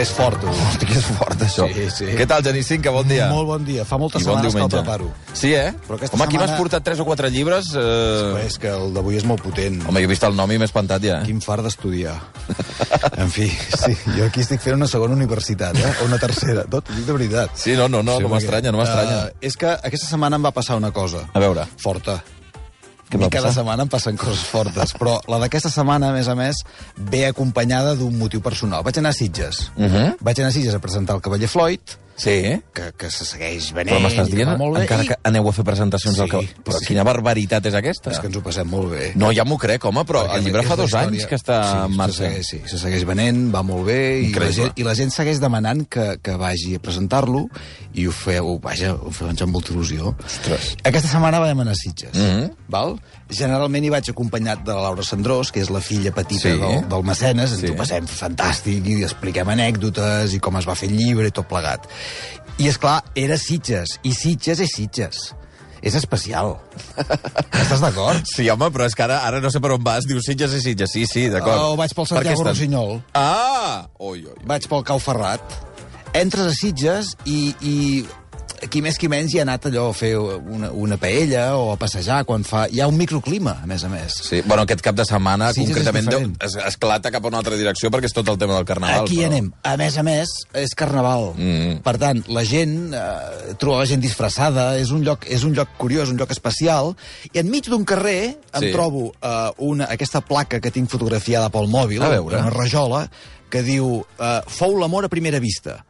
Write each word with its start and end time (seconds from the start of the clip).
És 0.00 0.08
fort, 0.16 0.38
tu. 0.40 0.48
Hosti, 0.48 0.86
que 0.88 0.94
és 0.96 1.04
fort, 1.18 1.42
això. 1.44 1.66
Sí, 1.68 1.86
sí. 1.92 2.06
Què 2.16 2.24
tal, 2.28 2.40
Genís 2.46 2.68
Cinca? 2.70 2.92
Bon 2.94 3.06
dia. 3.08 3.26
Molt 3.28 3.46
bon 3.50 3.64
dia. 3.66 3.84
Fa 3.84 3.98
moltes 4.00 4.22
I 4.22 4.24
bon 4.24 4.38
setmanes 4.38 4.54
que 4.54 4.62
el 4.62 4.68
diumenge. 4.70 4.78
preparo. 4.80 5.10
Sí, 5.36 5.50
eh? 5.52 5.74
Però 5.86 5.98
Home, 5.98 6.24
aquí 6.24 6.38
m'has 6.38 6.46
setmana- 6.48 6.56
portat 6.56 6.86
tres 6.86 7.02
o 7.02 7.04
quatre 7.04 7.28
llibres. 7.30 7.68
Eh... 7.76 8.46
És 8.46 8.56
que 8.62 8.70
el 8.72 8.94
d'avui 8.96 9.18
és 9.20 9.26
molt 9.28 9.44
potent. 9.44 9.76
Home, 9.86 10.00
jo 10.00 10.08
he 10.08 10.12
vist 10.14 10.24
el 10.24 10.34
nom 10.38 10.50
i 10.50 10.56
m'he 10.56 10.64
espantat 10.70 11.04
ja, 11.04 11.20
eh? 11.20 11.28
Quin 11.28 11.42
fart 11.44 11.66
d'estudiar. 11.68 12.16
en 13.22 13.28
fi, 13.30 13.50
sí, 13.50 13.92
jo 14.16 14.24
aquí 14.30 14.40
estic 14.40 14.64
fent 14.64 14.78
una 14.80 14.88
segona 14.88 15.14
universitat, 15.18 15.76
eh? 15.76 15.92
O 16.00 16.08
una 16.08 16.18
tercera. 16.22 16.64
Tot, 16.70 16.88
dic 16.96 17.04
de 17.04 17.12
veritat. 17.20 17.52
Sí, 17.60 17.76
no, 17.76 17.88
no, 17.88 18.00
no, 18.02 18.16
no 18.16 18.18
perquè, 18.24 18.34
m'estranya, 18.38 18.72
no 18.72 18.80
m'estranya. 18.80 19.24
eh, 19.28 19.48
és 19.52 19.56
que 19.60 19.68
aquesta 19.76 20.06
setmana 20.08 20.40
em 20.40 20.48
va 20.48 20.52
passar 20.56 20.80
una 20.80 20.90
cosa. 20.96 21.26
A 21.34 21.38
veure. 21.44 21.68
Forta. 21.76 22.22
Què 23.10 23.18
A 23.18 23.20
mi 23.20 23.26
cada 23.26 23.48
passar? 23.48 23.60
setmana 23.60 23.82
em 23.82 23.88
passen 23.90 24.16
coses 24.16 24.44
fortes, 24.46 24.92
però 24.94 25.16
la 25.26 25.40
d'aquesta 25.42 25.70
setmana, 25.72 26.12
a 26.12 26.14
més 26.14 26.28
a 26.30 26.36
més, 26.38 26.62
ve 26.96 27.24
acompanyada 27.26 27.96
d'un 27.98 28.14
motiu 28.16 28.40
personal. 28.40 28.84
Vaig 28.86 29.00
anar 29.02 29.10
a 29.10 29.18
Sitges. 29.18 29.72
Uh 29.76 29.90
-huh. 29.90 30.16
Vaig 30.20 30.38
anar 30.38 30.50
a 30.50 30.52
Sitges 30.52 30.74
a 30.74 30.78
presentar 30.78 31.16
el 31.16 31.22
Cavaller 31.22 31.48
Floyd, 31.48 31.80
Sí? 32.20 32.60
que, 32.76 32.90
que 33.00 33.08
se 33.10 33.24
segueix 33.24 33.70
venent 33.72 33.94
Però 33.96 34.02
m'estàs 34.04 34.28
que 34.28 34.36
dient 34.36 34.50
bé. 34.58 34.66
encara 34.82 35.04
i- 35.04 35.08
que 35.08 35.16
aneu 35.24 35.48
a 35.48 35.52
fer 35.56 35.64
presentacions 35.64 36.16
Sí, 36.18 36.20
al 36.22 36.28
cap... 36.28 36.44
Però 36.66 36.78
sí. 36.78 36.86
quina 36.90 37.02
barbaritat 37.06 37.64
és 37.70 37.74
aquesta? 37.78 38.10
És 38.12 38.20
que 38.20 38.28
ens 38.28 38.36
ho 38.36 38.42
passem 38.44 38.68
molt 38.68 38.90
bé. 38.92 39.12
No, 39.16 39.30
ja 39.32 39.44
m'ho 39.48 39.56
crec, 39.58 39.84
home, 39.88 40.04
però 40.04 40.26
Perquè 40.26 40.36
el 40.38 40.44
llibre 40.44 40.62
fa 40.68 40.76
dos 40.76 40.90
història- 40.90 41.08
anys 41.08 41.26
que 41.30 41.36
està 41.40 41.58
en 41.86 41.92
sí, 41.92 41.96
marxa. 41.96 42.16
Se 42.20 42.28
segueix, 42.28 42.46
sí, 42.50 42.60
se 42.68 42.78
segueix 42.82 43.04
venent, 43.08 43.40
va 43.54 43.62
molt 43.64 43.86
bé, 43.88 44.20
i 44.20 44.32
la, 44.34 44.50
gent, 44.52 44.72
i 44.76 44.84
la 44.84 44.94
gent 44.94 45.10
segueix 45.10 45.40
demanant 45.40 45.86
que, 45.88 46.18
que 46.22 46.36
vagi 46.36 46.74
a 46.76 46.78
presentar-lo, 46.84 47.46
i 47.94 48.06
ho 48.06 48.12
feu, 48.12 48.58
vaja, 48.60 48.92
ho 48.94 49.10
feu 49.10 49.28
amb 49.32 49.46
molta 49.54 49.72
il·lusió. 49.72 50.12
Ostres. 50.24 50.74
Aquesta 50.84 51.08
setmana 51.08 51.40
vam 51.40 51.60
anar 51.64 51.72
a 51.72 51.80
Sitges, 51.80 52.12
Mhm. 52.14 52.50
val? 52.68 52.98
Generalment 53.30 53.84
hi 53.84 53.90
vaig 53.90 54.08
acompanyat 54.10 54.64
de 54.66 54.74
la 54.74 54.82
Laura 54.82 55.02
Sandrós, 55.06 55.52
que 55.52 55.60
és 55.62 55.70
la 55.70 55.80
filla 55.80 56.10
petita 56.12 56.50
Sí. 56.50 56.58
del, 56.58 56.88
del 56.88 57.02
mecenes, 57.04 57.52
ens 57.52 57.60
Sí. 57.60 57.68
ho 57.70 57.76
passem 57.76 58.04
fantàstic, 58.06 58.84
i 58.86 59.02
expliquem 59.04 59.48
anècdotes, 59.48 60.34
i 60.34 60.40
com 60.40 60.56
es 60.58 60.66
va 60.66 60.74
fer 60.74 60.88
el 60.90 60.96
llibre, 60.98 61.28
i 61.28 61.30
tot 61.30 61.46
plegat. 61.46 61.86
I, 62.60 62.68
és 62.68 62.76
clar 62.80 63.00
era 63.16 63.36
Sitges, 63.40 63.98
i 64.04 64.12
Sitges 64.16 64.60
és 64.60 64.74
Sitges. 64.76 65.20
És 65.80 65.94
especial. 65.96 66.58
Estàs 67.62 67.80
d'acord? 67.80 68.20
Sí, 68.28 68.44
home, 68.52 68.66
però 68.74 68.84
és 68.84 68.92
que 68.94 69.04
ara, 69.06 69.22
ara 69.24 69.38
no 69.40 69.48
sé 69.48 69.62
per 69.64 69.70
on 69.72 69.80
vas. 69.86 70.04
Dius 70.04 70.26
Sitges 70.28 70.52
i 70.58 70.60
Sitges. 70.60 70.92
Sí, 70.92 71.06
sí, 71.08 71.22
d'acord. 71.32 71.56
Oh, 71.56 71.76
vaig 71.80 71.94
pel 71.96 72.08
Santiago 72.10 72.36
estan- 72.42 72.52
Rossinyol. 72.52 72.98
Ah! 73.16 73.86
Ui, 73.98 74.26
ui. 74.28 74.34
vaig 74.44 74.66
pel 74.68 74.84
Cau 74.84 75.00
Ferrat, 75.00 75.56
entres 76.12 76.50
a 76.50 76.56
Sitges 76.58 77.14
i, 77.24 77.54
i 77.64 77.76
qui 78.68 78.82
més 78.84 78.98
qui 79.00 79.08
menys 79.08 79.32
hi 79.32 79.38
ha 79.40 79.42
anat 79.46 79.64
allò 79.70 79.86
a 79.90 79.94
fer 79.96 80.12
una, 80.18 80.68
una 80.76 80.96
paella 81.00 81.56
o 81.56 81.70
a 81.72 81.76
passejar 81.80 82.24
quan 82.28 82.44
fa... 82.44 82.66
Hi 82.68 82.80
ha 82.82 82.88
un 82.90 82.96
microclima, 82.98 83.54
a 83.62 83.66
més 83.70 83.84
a 83.84 83.88
més. 83.88 84.12
Sí, 84.26 84.42
bueno, 84.44 84.62
aquest 84.66 84.82
cap 84.84 84.94
de 84.98 85.04
setmana, 85.08 85.52
Sí, 85.56 85.64
concretament, 85.64 86.06
diferent. 86.10 86.34
es, 86.44 86.56
esclata 86.68 87.10
cap 87.14 87.24
a 87.24 87.28
una 87.32 87.38
altra 87.40 87.56
direcció 87.56 87.90
perquè 87.90 88.10
és 88.10 88.16
tot 88.16 88.28
el 88.28 88.36
tema 88.38 88.56
del 88.58 88.66
carnaval. 88.68 89.04
Aquí 89.06 89.16
però- 89.22 89.30
anem. 89.30 89.50
A 89.62 89.76
més 89.80 89.96
a 89.96 90.02
més, 90.04 90.28
és 90.52 90.74
carnaval. 90.76 91.32
Mm. 91.38 91.80
Per 91.86 91.96
tant, 91.98 92.22
la 92.28 92.44
gent, 92.44 92.92
eh, 92.92 93.54
trobar 93.58 93.80
la 93.80 93.86
gent 93.86 94.00
disfressada, 94.04 94.76
és 94.78 94.90
un 94.90 95.02
lloc, 95.06 95.24
és 95.30 95.44
un 95.44 95.54
lloc 95.56 95.72
curiós, 95.78 96.10
un 96.12 96.18
lloc 96.20 96.30
especial, 96.36 96.94
i 97.32 97.38
enmig 97.40 97.68
d'un 97.70 97.84
carrer 97.84 98.36
em 98.52 98.60
Sí. 98.60 98.72
trobo 98.72 99.12
eh, 99.22 99.50
una, 99.58 99.86
aquesta 99.90 100.20
placa 100.20 100.60
que 100.60 100.70
tinc 100.70 100.90
fotografiada 100.90 101.48
pel 101.50 101.68
mòbil, 101.68 102.02
A 102.02 102.08
veure. 102.08 102.36
una 102.42 102.50
rajola, 102.50 103.06
que 103.50 103.62
diu 103.66 104.04
eh, 104.18 104.40
Fou 104.46 104.76
l'amor 104.78 105.04
a 105.06 105.08
primera 105.08 105.40
vista. 105.40 105.84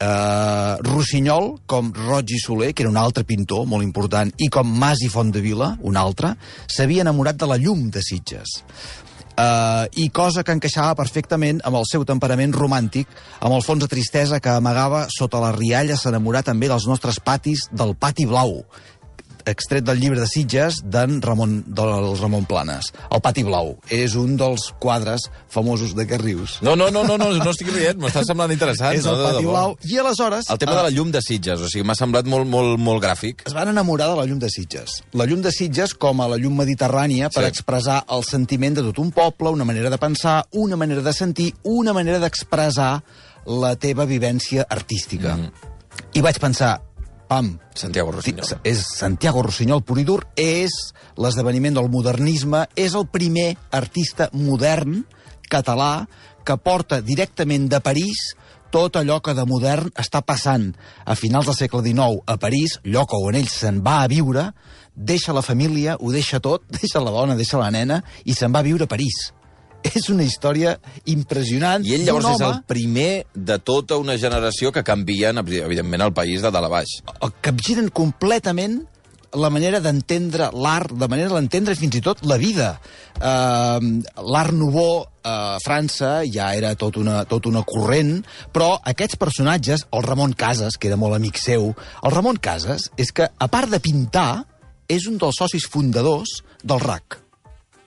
Uh, 0.00 0.80
Rossinyol, 0.80 1.58
com 1.68 1.90
Roig 1.92 2.30
i 2.32 2.38
Soler, 2.40 2.70
que 2.72 2.86
era 2.86 2.88
un 2.88 2.96
altre 2.96 3.26
pintor 3.28 3.66
molt 3.68 3.84
important, 3.84 4.30
i 4.40 4.48
com 4.48 4.64
Mas 4.80 5.02
i 5.04 5.10
Font-de-Vila, 5.12 5.74
un 5.84 5.98
altre, 6.00 6.32
s'havia 6.72 7.04
enamorat 7.04 7.36
de 7.36 7.48
la 7.50 7.58
llum 7.60 7.90
de 7.92 8.00
Sitges. 8.00 8.54
Uh, 9.40 9.84
I 10.00 10.08
cosa 10.08 10.40
que 10.44 10.56
encaixava 10.56 10.96
perfectament 10.96 11.60
amb 11.68 11.76
el 11.78 11.84
seu 11.88 12.06
temperament 12.08 12.56
romàntic, 12.56 13.12
amb 13.40 13.58
el 13.58 13.64
fons 13.64 13.84
de 13.84 13.88
tristesa 13.92 14.40
que 14.40 14.52
amagava 14.52 15.06
sota 15.12 15.40
la 15.40 15.52
rialla 15.52 16.00
s'enamorar 16.00 16.42
també 16.48 16.68
dels 16.72 16.88
nostres 16.88 17.20
patis 17.20 17.68
del 17.72 17.92
Pati 17.92 18.24
Blau, 18.28 18.62
extret 19.46 19.84
del 19.84 20.00
llibre 20.00 20.20
de 20.20 20.26
Sitges 20.26 20.80
d'en 20.84 21.20
Ramon, 21.22 21.64
del 21.66 22.16
Ramon 22.20 22.44
Planes. 22.48 22.92
El 23.10 23.20
Pati 23.20 23.42
Blau 23.46 23.76
és 23.90 24.14
un 24.18 24.36
dels 24.40 24.70
quadres 24.80 25.28
famosos 25.48 25.94
de 25.96 26.06
Carrius. 26.06 26.58
No, 26.62 26.76
no, 26.76 26.90
no, 26.90 27.04
no, 27.04 27.16
no, 27.18 27.30
no 27.32 27.50
estic 27.50 27.68
rient, 27.72 27.98
m'està 28.02 28.24
semblant 28.26 28.52
interessant. 28.52 28.94
és 28.96 29.04
no, 29.04 29.12
el 29.14 29.18
de 29.22 29.30
Pati. 29.32 29.44
Blau. 29.46 29.76
I 29.90 29.98
aleshores... 29.98 30.50
El 30.50 30.58
tema 30.58 30.72
eh, 30.72 30.76
de 30.76 30.82
la 30.88 30.90
llum 30.90 31.10
de 31.10 31.22
Sitges, 31.22 31.60
o 31.60 31.68
sigui, 31.70 31.84
m'ha 31.86 31.96
semblat 31.98 32.26
molt, 32.30 32.46
molt, 32.48 32.78
molt 32.80 33.02
gràfic. 33.02 33.46
es 33.46 33.54
van 33.56 33.68
enamorar 33.68 34.08
de 34.10 34.16
la 34.20 34.26
llum 34.26 34.38
de 34.38 34.50
Sitges. 34.50 35.00
La 35.12 35.26
llum 35.26 35.42
de 35.42 35.52
Sitges 35.52 35.94
com 35.94 36.20
a 36.20 36.28
la 36.28 36.36
llum 36.36 36.56
mediterrània 36.60 37.30
per 37.30 37.44
Sí. 37.44 37.48
expressar 37.48 38.04
el 38.10 38.24
sentiment 38.24 38.74
de 38.76 38.82
tot 38.82 38.98
un 38.98 39.10
poble, 39.10 39.50
una 39.50 39.64
manera 39.64 39.90
de 39.90 39.98
pensar, 39.98 40.46
una 40.52 40.76
manera 40.76 41.02
de 41.02 41.12
sentir, 41.12 41.54
una 41.62 41.92
manera 41.92 42.18
d'expressar 42.18 43.02
la 43.46 43.74
teva 43.76 44.04
vivència 44.06 44.66
artística. 44.68 45.36
Mm. 45.36 45.50
I 46.14 46.20
vaig 46.22 46.38
pensar, 46.38 46.80
pam, 47.30 47.54
Santiago 47.78 48.10
Rossinyol. 48.16 48.48
Sí, 48.48 48.58
és 48.66 48.82
Santiago 48.82 49.44
Rossinyol 49.46 49.84
pur 49.86 50.00
i 50.02 50.06
dur, 50.08 50.24
és 50.34 50.74
l'esdeveniment 51.20 51.78
del 51.78 51.90
modernisme, 51.92 52.64
és 52.74 52.96
el 52.98 53.06
primer 53.06 53.52
artista 53.76 54.28
modern 54.34 55.04
català 55.50 56.08
que 56.46 56.56
porta 56.58 57.00
directament 57.04 57.68
de 57.70 57.80
París 57.84 58.32
tot 58.70 58.96
allò 58.98 59.18
que 59.22 59.34
de 59.34 59.44
modern 59.50 59.90
està 59.98 60.22
passant 60.22 60.68
a 61.04 61.16
finals 61.18 61.50
del 61.50 61.58
segle 61.58 61.82
XIX 61.82 62.22
a 62.26 62.36
París, 62.38 62.78
lloc 62.86 63.14
on 63.18 63.38
ell 63.38 63.50
se'n 63.50 63.80
va 63.82 64.00
a 64.02 64.08
viure, 64.10 64.50
deixa 64.94 65.34
la 65.34 65.42
família, 65.42 65.96
ho 65.98 66.12
deixa 66.14 66.38
tot, 66.42 66.66
deixa 66.80 67.02
la 67.02 67.14
dona, 67.14 67.38
deixa 67.38 67.58
la 67.58 67.70
nena, 67.74 68.02
i 68.24 68.34
se'n 68.34 68.54
va 68.54 68.62
a 68.62 68.66
viure 68.66 68.86
a 68.86 68.90
París. 68.90 69.30
És 69.86 70.10
una 70.12 70.24
història 70.26 70.76
impressionant 71.08 71.84
I 71.86 71.96
ell 71.96 72.06
llavors 72.06 72.26
d'un 72.26 72.34
és 72.36 72.44
el 72.44 72.52
home 72.52 72.68
primer 72.68 73.10
de 73.34 73.58
tota 73.64 73.96
una 74.00 74.18
generació 74.20 74.72
que 74.72 74.84
canvien, 74.84 75.40
evidentment, 75.40 76.04
el 76.04 76.14
país 76.16 76.44
de 76.44 76.52
dalt 76.52 76.68
a 76.68 76.72
baix. 76.72 76.98
capgiren 77.40 77.88
completament 77.88 78.82
la 79.38 79.50
manera 79.50 79.78
d'entendre 79.80 80.50
l'art, 80.52 80.92
de 80.98 81.08
manera 81.08 81.30
d'entendre 81.34 81.76
fins 81.78 81.96
i 81.96 82.02
tot 82.02 82.24
la 82.26 82.36
vida. 82.40 82.72
Uh, 83.20 84.02
l'art 84.26 84.54
nouveau 84.56 85.04
a 85.22 85.58
França 85.62 86.20
ja 86.26 86.50
era 86.56 86.74
tot 86.74 86.96
una, 86.98 87.22
tot 87.30 87.46
una 87.46 87.62
corrent, 87.62 88.20
però 88.52 88.72
aquests 88.92 89.18
personatges, 89.20 89.86
el 89.94 90.06
Ramon 90.06 90.34
Casas, 90.34 90.78
que 90.80 90.90
era 90.90 90.98
molt 91.00 91.14
amic 91.18 91.38
seu, 91.38 91.70
el 92.02 92.14
Ramon 92.14 92.40
Casas 92.42 92.90
és 92.98 93.12
que, 93.14 93.28
a 93.30 93.50
part 93.52 93.70
de 93.70 93.82
pintar, 93.82 94.44
és 94.90 95.06
un 95.06 95.20
dels 95.20 95.38
socis 95.38 95.68
fundadors 95.70 96.40
del 96.64 96.82
RAC, 96.82 97.20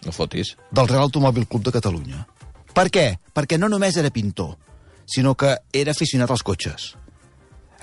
No 0.06 0.12
fotis. 0.12 0.56
del 0.72 0.88
Real 0.88 1.04
Automòbil 1.08 1.48
Club 1.48 1.64
de 1.64 1.72
Catalunya. 1.72 2.26
Per 2.74 2.90
què? 2.90 3.06
Perquè 3.34 3.58
no 3.60 3.70
només 3.70 3.96
era 3.98 4.10
pintor, 4.10 4.56
sinó 5.06 5.36
que 5.36 5.58
era 5.72 5.92
aficionat 5.92 6.32
als 6.32 6.44
cotxes. 6.44 6.94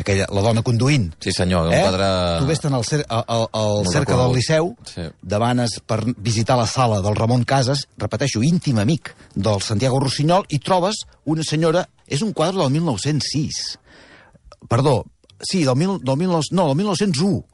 Aquella, 0.00 0.24
la 0.32 0.40
dona 0.40 0.62
conduint. 0.64 1.10
Sí, 1.20 1.32
senyor, 1.32 1.66
un 1.68 1.74
quadre... 1.76 2.06
Tu 2.40 2.46
vés 2.48 2.62
al, 2.64 2.84
cer 2.88 3.02
al, 3.08 3.24
al, 3.52 3.84
reconegut. 3.84 4.22
del 4.22 4.34
Liceu, 4.38 4.70
Sí. 4.88 5.02
demanes 5.20 5.78
per 5.84 6.00
visitar 6.16 6.56
la 6.56 6.66
sala 6.66 7.02
del 7.04 7.14
Ramon 7.16 7.44
Casas, 7.44 7.86
repeteixo, 8.00 8.40
íntim 8.42 8.78
amic 8.80 9.12
del 9.34 9.60
Santiago 9.60 10.00
Rossinyol, 10.00 10.46
i 10.48 10.58
trobes 10.58 11.04
una 11.26 11.44
senyora... 11.44 11.86
És 12.10 12.22
un 12.22 12.32
quadre 12.32 12.58
del 12.58 12.70
1906. 12.72 13.78
Perdó, 14.68 15.04
sí, 15.38 15.64
del, 15.64 15.76
mil, 15.76 15.98
del, 16.02 16.16
19, 16.18 16.48
no, 16.52 16.66
del 16.68 16.76
1901 16.76 17.44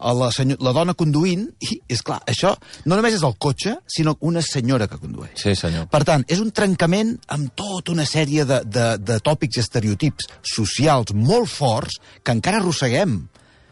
a 0.00 0.12
la, 0.16 0.30
senyor, 0.32 0.58
la 0.64 0.72
dona 0.72 0.94
conduint, 0.96 1.44
i, 1.60 1.76
és 1.92 2.00
clar, 2.02 2.20
això 2.26 2.54
no 2.88 2.96
només 2.96 3.14
és 3.18 3.24
el 3.26 3.34
cotxe, 3.38 3.76
sinó 3.86 4.16
una 4.24 4.40
senyora 4.42 4.88
que 4.88 4.96
condueix. 4.98 5.34
Sí, 5.40 5.52
senyor. 5.54 5.86
Per 5.92 6.02
tant, 6.08 6.24
és 6.28 6.40
un 6.40 6.50
trencament 6.56 7.18
amb 7.28 7.52
tota 7.54 7.92
una 7.92 8.06
sèrie 8.08 8.46
de, 8.48 8.62
de, 8.64 8.86
de 8.98 9.18
tòpics 9.20 9.60
i 9.60 9.64
estereotips 9.66 10.30
socials 10.56 11.12
molt 11.14 11.50
forts 11.52 12.00
que 12.24 12.32
encara 12.32 12.62
arrosseguem. 12.62 13.20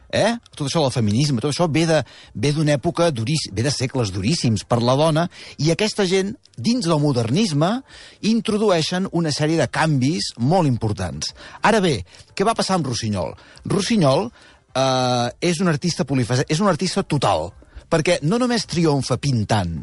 Eh? 0.09 0.31
Tot 0.57 0.71
això 0.71 0.81
del 0.81 0.93
feminisme, 0.95 1.37
tot 1.45 1.53
això 1.53 1.67
ve 1.69 1.83
de- 1.85 1.99
ve 2.33 2.53
d'una 2.57 2.79
època 2.79 3.11
duríssima, 3.13 3.53
ve 3.59 3.65
de 3.67 3.71
segles 3.75 4.09
duríssims 4.09 4.63
per 4.65 4.79
la 4.81 4.95
dona, 4.97 5.27
i 5.61 5.69
aquesta 5.71 6.07
gent, 6.09 6.31
dins 6.57 6.87
del 6.89 6.97
modernisme, 7.03 7.83
introdueixen 8.25 9.07
una 9.13 9.31
sèrie 9.35 9.59
de 9.61 9.67
canvis 9.69 10.33
molt 10.41 10.67
importants. 10.67 11.35
Ara 11.61 11.81
bé, 11.85 11.99
què 12.35 12.47
va 12.49 12.55
passar 12.57 12.79
amb 12.79 12.89
Rossinyol? 12.89 13.35
Rossinyol 13.69 14.31
eh, 14.79 15.51
és 15.51 15.61
un 15.65 15.71
artista 15.71 16.07
polifacètic, 16.09 16.55
és 16.55 16.63
un 16.63 16.71
artista 16.71 17.05
total, 17.05 17.51
perquè 17.91 18.19
no 18.23 18.39
només 18.41 18.67
triomfa 18.71 19.19
pintant, 19.21 19.77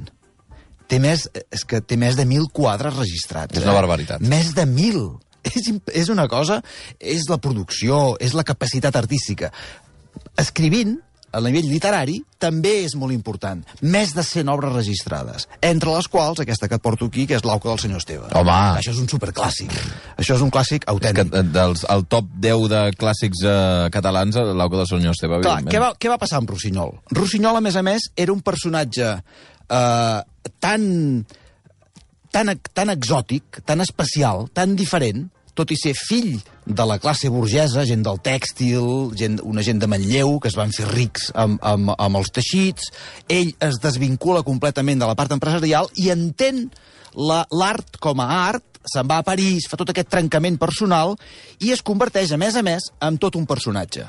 té 0.87 0.99
més, 1.01 1.27
és 1.53 1.65
que 1.67 1.81
té 1.81 1.97
més 1.97 2.17
de 2.17 2.25
mil 2.29 2.47
quadres 2.53 2.95
registrats. 2.97 3.57
És 3.57 3.65
una 3.65 3.77
barbaritat. 3.77 4.21
Més 4.21 4.53
de 4.57 4.67
mil. 4.69 5.01
és, 5.49 5.71
és 5.93 6.11
una 6.13 6.27
cosa, 6.31 6.61
és 6.99 7.27
la 7.29 7.39
producció, 7.41 8.15
és 8.21 8.35
la 8.37 8.45
capacitat 8.47 8.95
artística. 8.97 9.51
Escrivint, 10.41 10.97
a 11.35 11.41
nivell 11.43 11.67
literari, 11.69 12.15
també 12.39 12.71
és 12.85 12.95
molt 12.99 13.11
important. 13.13 13.61
Més 13.83 14.13
de 14.15 14.23
100 14.23 14.49
obres 14.53 14.73
registrades, 14.73 15.47
entre 15.61 15.91
les 15.95 16.07
quals 16.11 16.39
aquesta 16.43 16.69
que 16.71 16.79
porto 16.79 17.09
aquí, 17.11 17.25
que 17.27 17.35
és 17.35 17.43
l'Auca 17.47 17.69
del 17.69 17.81
senyor 17.83 17.99
Esteve. 18.03 18.29
Home. 18.33 18.55
Això 18.79 18.93
és 18.95 19.01
un 19.03 19.09
superclàssic. 19.11 19.73
Això 20.17 20.37
és 20.37 20.43
un 20.45 20.51
clàssic 20.53 20.85
Que, 20.85 20.91
autèntic. 20.93 21.33
eh, 21.35 21.43
dels, 21.55 21.85
el 21.91 22.05
top 22.11 22.29
10 22.39 22.67
de 22.71 22.83
clàssics 22.99 23.43
eh, 23.43 23.89
catalans, 23.91 24.35
l'Auca 24.55 24.81
del 24.83 24.87
senyor 24.93 25.15
Esteve, 25.17 25.41
Clar, 25.43 25.59
què 25.67 25.81
va, 25.83 25.91
què 25.99 26.11
va 26.11 26.17
passar 26.21 26.39
amb 26.41 26.49
Rossinyol? 26.55 26.95
Rossinyol, 27.11 27.59
a 27.59 27.65
més 27.65 27.75
a 27.75 27.83
més, 27.85 28.09
era 28.15 28.33
un 28.33 28.41
personatge 28.45 29.11
eh, 29.69 30.19
tan, 30.59 30.85
tan, 32.31 32.51
tan 32.73 32.91
exòtic, 32.93 33.61
tan 33.65 33.81
especial, 33.83 34.47
tan 34.53 34.75
diferent, 34.75 35.27
tot 35.55 35.71
i 35.71 35.77
ser 35.79 35.93
fill 35.95 36.35
de 36.65 36.85
la 36.85 36.97
classe 36.99 37.29
burgesa, 37.29 37.85
gent 37.85 38.01
del 38.05 38.17
tèxtil, 38.25 39.13
gent, 39.17 39.39
una 39.45 39.61
gent 39.61 39.79
de 39.79 39.87
Manlleu, 39.87 40.39
que 40.41 40.49
es 40.49 40.57
van 40.57 40.71
fer 40.73 40.87
rics 40.89 41.29
amb, 41.37 41.59
amb, 41.61 41.91
amb 41.97 42.17
els 42.17 42.31
teixits, 42.33 42.89
ell 43.29 43.53
es 43.61 43.77
desvincula 43.83 44.41
completament 44.43 44.99
de 44.99 45.05
la 45.09 45.15
part 45.15 45.31
empresarial 45.35 45.89
i 46.01 46.09
entén 46.09 46.71
la- 47.13 47.45
l'art 47.51 47.97
com 48.01 48.19
a 48.19 48.27
art, 48.47 48.63
se'n 48.85 49.07
va 49.09 49.17
a 49.21 49.23
París, 49.25 49.67
fa 49.69 49.77
tot 49.77 49.89
aquest 49.89 50.09
trencament 50.09 50.57
personal 50.61 51.15
i 51.59 51.71
es 51.71 51.81
converteix, 51.81 52.31
a 52.33 52.37
més 52.37 52.55
a 52.55 52.61
més, 52.65 52.89
en 53.01 53.17
tot 53.17 53.35
un 53.35 53.45
personatge. 53.45 54.05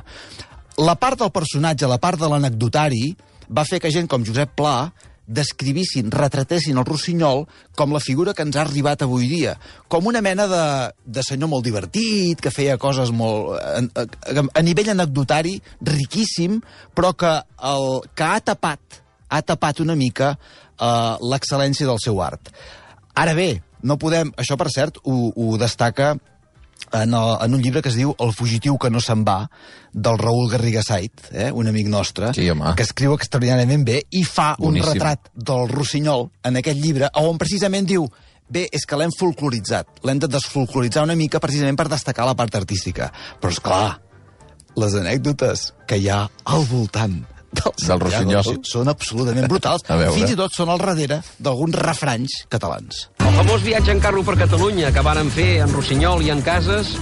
La 0.78 0.94
part 1.00 1.18
del 1.18 1.30
personatge, 1.32 1.86
la 1.88 1.96
part 1.98 2.20
de 2.20 2.28
l'anecdotari, 2.28 3.16
va 3.48 3.64
fer 3.64 3.78
que 3.80 3.92
gent 3.94 4.08
com 4.08 4.24
Josep 4.26 4.56
Pla 4.56 4.92
descrivissin, 5.26 6.10
retratessin 6.14 6.78
el 6.78 6.86
Rossinyol 6.86 7.44
com 7.76 7.92
la 7.94 8.02
figura 8.02 8.34
que 8.34 8.44
ens 8.46 8.56
ha 8.56 8.62
arribat 8.62 9.02
avui 9.02 9.26
dia, 9.30 9.56
com 9.88 10.06
una 10.06 10.22
mena 10.22 10.46
de, 10.50 10.66
de 11.18 11.24
senyor 11.26 11.50
molt 11.52 11.66
divertit, 11.66 12.40
que 12.40 12.54
feia 12.54 12.78
coses 12.78 13.10
molt... 13.10 13.56
A, 13.58 13.82
a, 14.02 14.46
a 14.46 14.64
nivell 14.64 14.92
anecdotari, 14.94 15.56
riquíssim, 15.82 16.60
però 16.94 17.12
que, 17.18 17.34
el, 17.72 17.88
que 18.14 18.28
ha 18.28 18.40
tapat, 18.40 19.02
ha 19.28 19.42
tapat 19.42 19.82
una 19.84 19.98
mica 19.98 20.34
uh, 20.36 21.18
l'excel·lència 21.20 21.88
del 21.90 22.00
seu 22.02 22.22
art. 22.22 22.52
Ara 23.16 23.34
bé, 23.36 23.50
no 23.82 23.98
podem... 24.00 24.32
Això, 24.38 24.58
per 24.60 24.70
cert, 24.72 25.02
ho, 25.04 25.30
ho 25.34 25.56
destaca 25.60 26.14
en, 26.92 27.14
el, 27.14 27.30
en 27.44 27.54
un 27.54 27.62
llibre 27.62 27.82
que 27.82 27.88
es 27.90 27.96
diu 27.98 28.14
El 28.22 28.32
fugitiu 28.32 28.76
que 28.78 28.90
no 28.90 29.00
se'n 29.00 29.24
va, 29.26 29.48
del 29.92 30.18
Raül 30.18 30.48
Garriga 30.50 30.82
Sait, 30.86 31.12
eh, 31.32 31.50
un 31.52 31.66
amic 31.68 31.88
nostre, 31.88 32.32
Sí, 32.34 32.48
home. 32.50 32.74
que 32.76 32.82
escriu 32.86 33.14
extraordinàriament 33.16 33.84
bé 33.84 34.02
i 34.10 34.22
fa 34.24 34.54
Boníssim. 34.58 34.82
un 34.88 34.94
retrat 34.94 35.30
del 35.34 35.68
Rossinyol 35.68 36.30
en 36.44 36.56
aquest 36.56 36.78
llibre, 36.78 37.10
on 37.14 37.38
precisament 37.38 37.86
diu 37.86 38.06
bé, 38.48 38.68
és 38.72 38.86
que 38.86 38.96
l'hem 38.96 39.10
folcloritzat, 39.18 39.88
l'hem 40.04 40.18
de 40.22 40.28
desfolcloritzar 40.28 41.02
una 41.02 41.16
mica 41.16 41.40
precisament 41.40 41.76
per 41.76 41.88
destacar 41.88 42.26
la 42.26 42.36
part 42.38 42.54
artística. 42.54 43.10
Però, 43.40 43.50
és 43.50 43.58
clar, 43.60 43.98
les 44.76 44.94
anècdotes 44.94 45.72
que 45.88 45.96
hi 45.98 46.08
ha 46.08 46.28
al 46.44 46.64
voltant 46.70 47.24
del, 47.56 47.72
Santiago 47.80 48.04
Rossinyol. 48.06 48.60
són 48.66 48.90
absolutament 48.92 49.48
brutals. 49.50 49.84
Fins 49.86 50.32
i 50.32 50.38
tot 50.38 50.54
són 50.54 50.72
al 50.72 50.80
darrere 50.82 51.20
d'alguns 51.38 51.76
refranys 51.80 52.42
catalans. 52.52 53.06
El 53.24 53.34
famós 53.40 53.64
viatge 53.66 53.92
en 53.94 54.00
carro 54.00 54.22
per 54.26 54.36
Catalunya 54.40 54.92
que 54.94 55.04
varen 55.04 55.30
fer 55.34 55.62
en 55.64 55.72
Rossinyol 55.74 56.24
i 56.26 56.32
en 56.34 56.42
Cases 56.46 56.94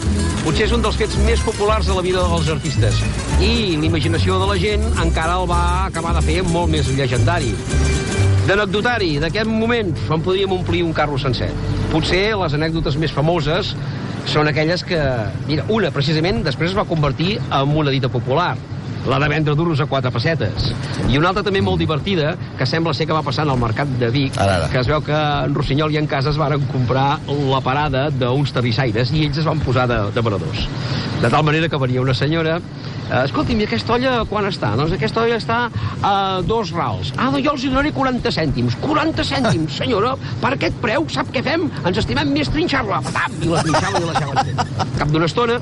potser 0.44 0.68
és 0.68 0.74
un 0.76 0.82
dels 0.84 0.98
fets 1.00 1.16
més 1.24 1.42
populars 1.44 1.88
de 1.88 1.96
la 1.96 2.04
vida 2.04 2.24
dels 2.28 2.50
artistes. 2.52 3.00
I 3.44 3.76
l'imaginació 3.80 4.38
de 4.42 4.48
la 4.50 4.58
gent 4.60 4.84
encara 5.02 5.38
el 5.40 5.48
va 5.50 5.62
acabar 5.86 6.14
de 6.18 6.24
fer 6.26 6.40
molt 6.48 6.72
més 6.72 6.90
llegendari. 6.96 7.54
D'anecdotari, 8.44 9.14
d'aquest 9.22 9.48
moment, 9.48 9.94
en 10.12 10.24
podríem 10.24 10.52
omplir 10.52 10.82
un 10.84 10.92
carro 10.92 11.16
sencer. 11.16 11.48
Potser 11.92 12.34
les 12.36 12.56
anècdotes 12.58 12.98
més 13.00 13.14
famoses 13.14 13.72
són 14.28 14.48
aquelles 14.50 14.84
que... 14.84 15.00
Mira, 15.48 15.64
una, 15.72 15.90
precisament, 15.94 16.42
després 16.44 16.72
es 16.72 16.76
va 16.76 16.84
convertir 16.88 17.38
en 17.40 17.72
una 17.72 17.92
dita 17.94 18.10
popular 18.12 18.52
la 19.08 19.18
de 19.20 19.28
vendre 19.28 19.54
duros 19.54 19.80
a 19.80 19.86
quatre 19.86 20.10
pessetes. 20.14 20.70
I 21.10 21.18
una 21.18 21.28
altra 21.32 21.42
també 21.44 21.60
molt 21.62 21.78
divertida, 21.82 22.34
que 22.58 22.66
sembla 22.66 22.94
ser 22.96 23.06
que 23.06 23.12
va 23.16 23.22
passar 23.26 23.44
al 23.48 23.58
mercat 23.60 23.90
de 24.00 24.08
Vic, 24.14 24.38
Ara, 24.40 24.56
ara. 24.62 24.70
que 24.72 24.80
es 24.80 24.88
veu 24.88 25.02
que 25.04 25.14
en 25.16 25.54
Rossinyol 25.54 25.92
i 25.92 25.98
en 26.00 26.06
Cases 26.10 26.38
varen 26.40 26.64
comprar 26.72 27.18
la 27.28 27.60
parada 27.64 28.08
d'uns 28.10 28.52
terrissaires 28.54 29.12
i 29.12 29.26
ells 29.26 29.38
es 29.42 29.48
van 29.48 29.60
posar 29.60 29.86
de, 29.90 30.00
de 30.14 30.24
venedors. 30.24 30.66
De 31.20 31.30
tal 31.30 31.44
manera 31.44 31.68
que 31.68 31.76
venia 31.80 32.00
una 32.02 32.14
senyora 32.16 32.56
eh, 32.58 33.20
escolti'm, 33.24 33.60
i 33.60 33.66
aquesta 33.68 33.94
olla 33.94 34.14
quan 34.28 34.48
està? 34.48 34.72
Doncs 34.76 34.96
aquesta 34.96 35.22
olla 35.22 35.36
està 35.40 35.58
a 36.04 36.14
dos 36.44 36.72
rals. 36.74 37.12
Ah, 37.16 37.28
doncs 37.30 37.44
jo 37.46 37.54
els 37.54 37.64
donaré 37.68 37.92
40 37.96 38.32
cèntims. 38.34 38.76
40 38.82 39.24
cèntims, 39.24 39.76
senyora, 39.82 40.14
per 40.42 40.54
aquest 40.56 40.80
preu, 40.82 41.06
sap 41.12 41.30
què 41.32 41.44
fem? 41.44 41.68
Ens 41.84 42.00
estimem 42.02 42.32
més 42.34 42.50
trinxar-la. 42.52 43.00
Patam! 43.04 43.36
I 43.42 43.52
la 43.52 43.62
trinxava 43.68 44.00
i 44.00 44.08
la 44.08 44.16
entendre. 44.24 44.88
Cap 44.98 45.12
d'una 45.14 45.28
estona, 45.30 45.60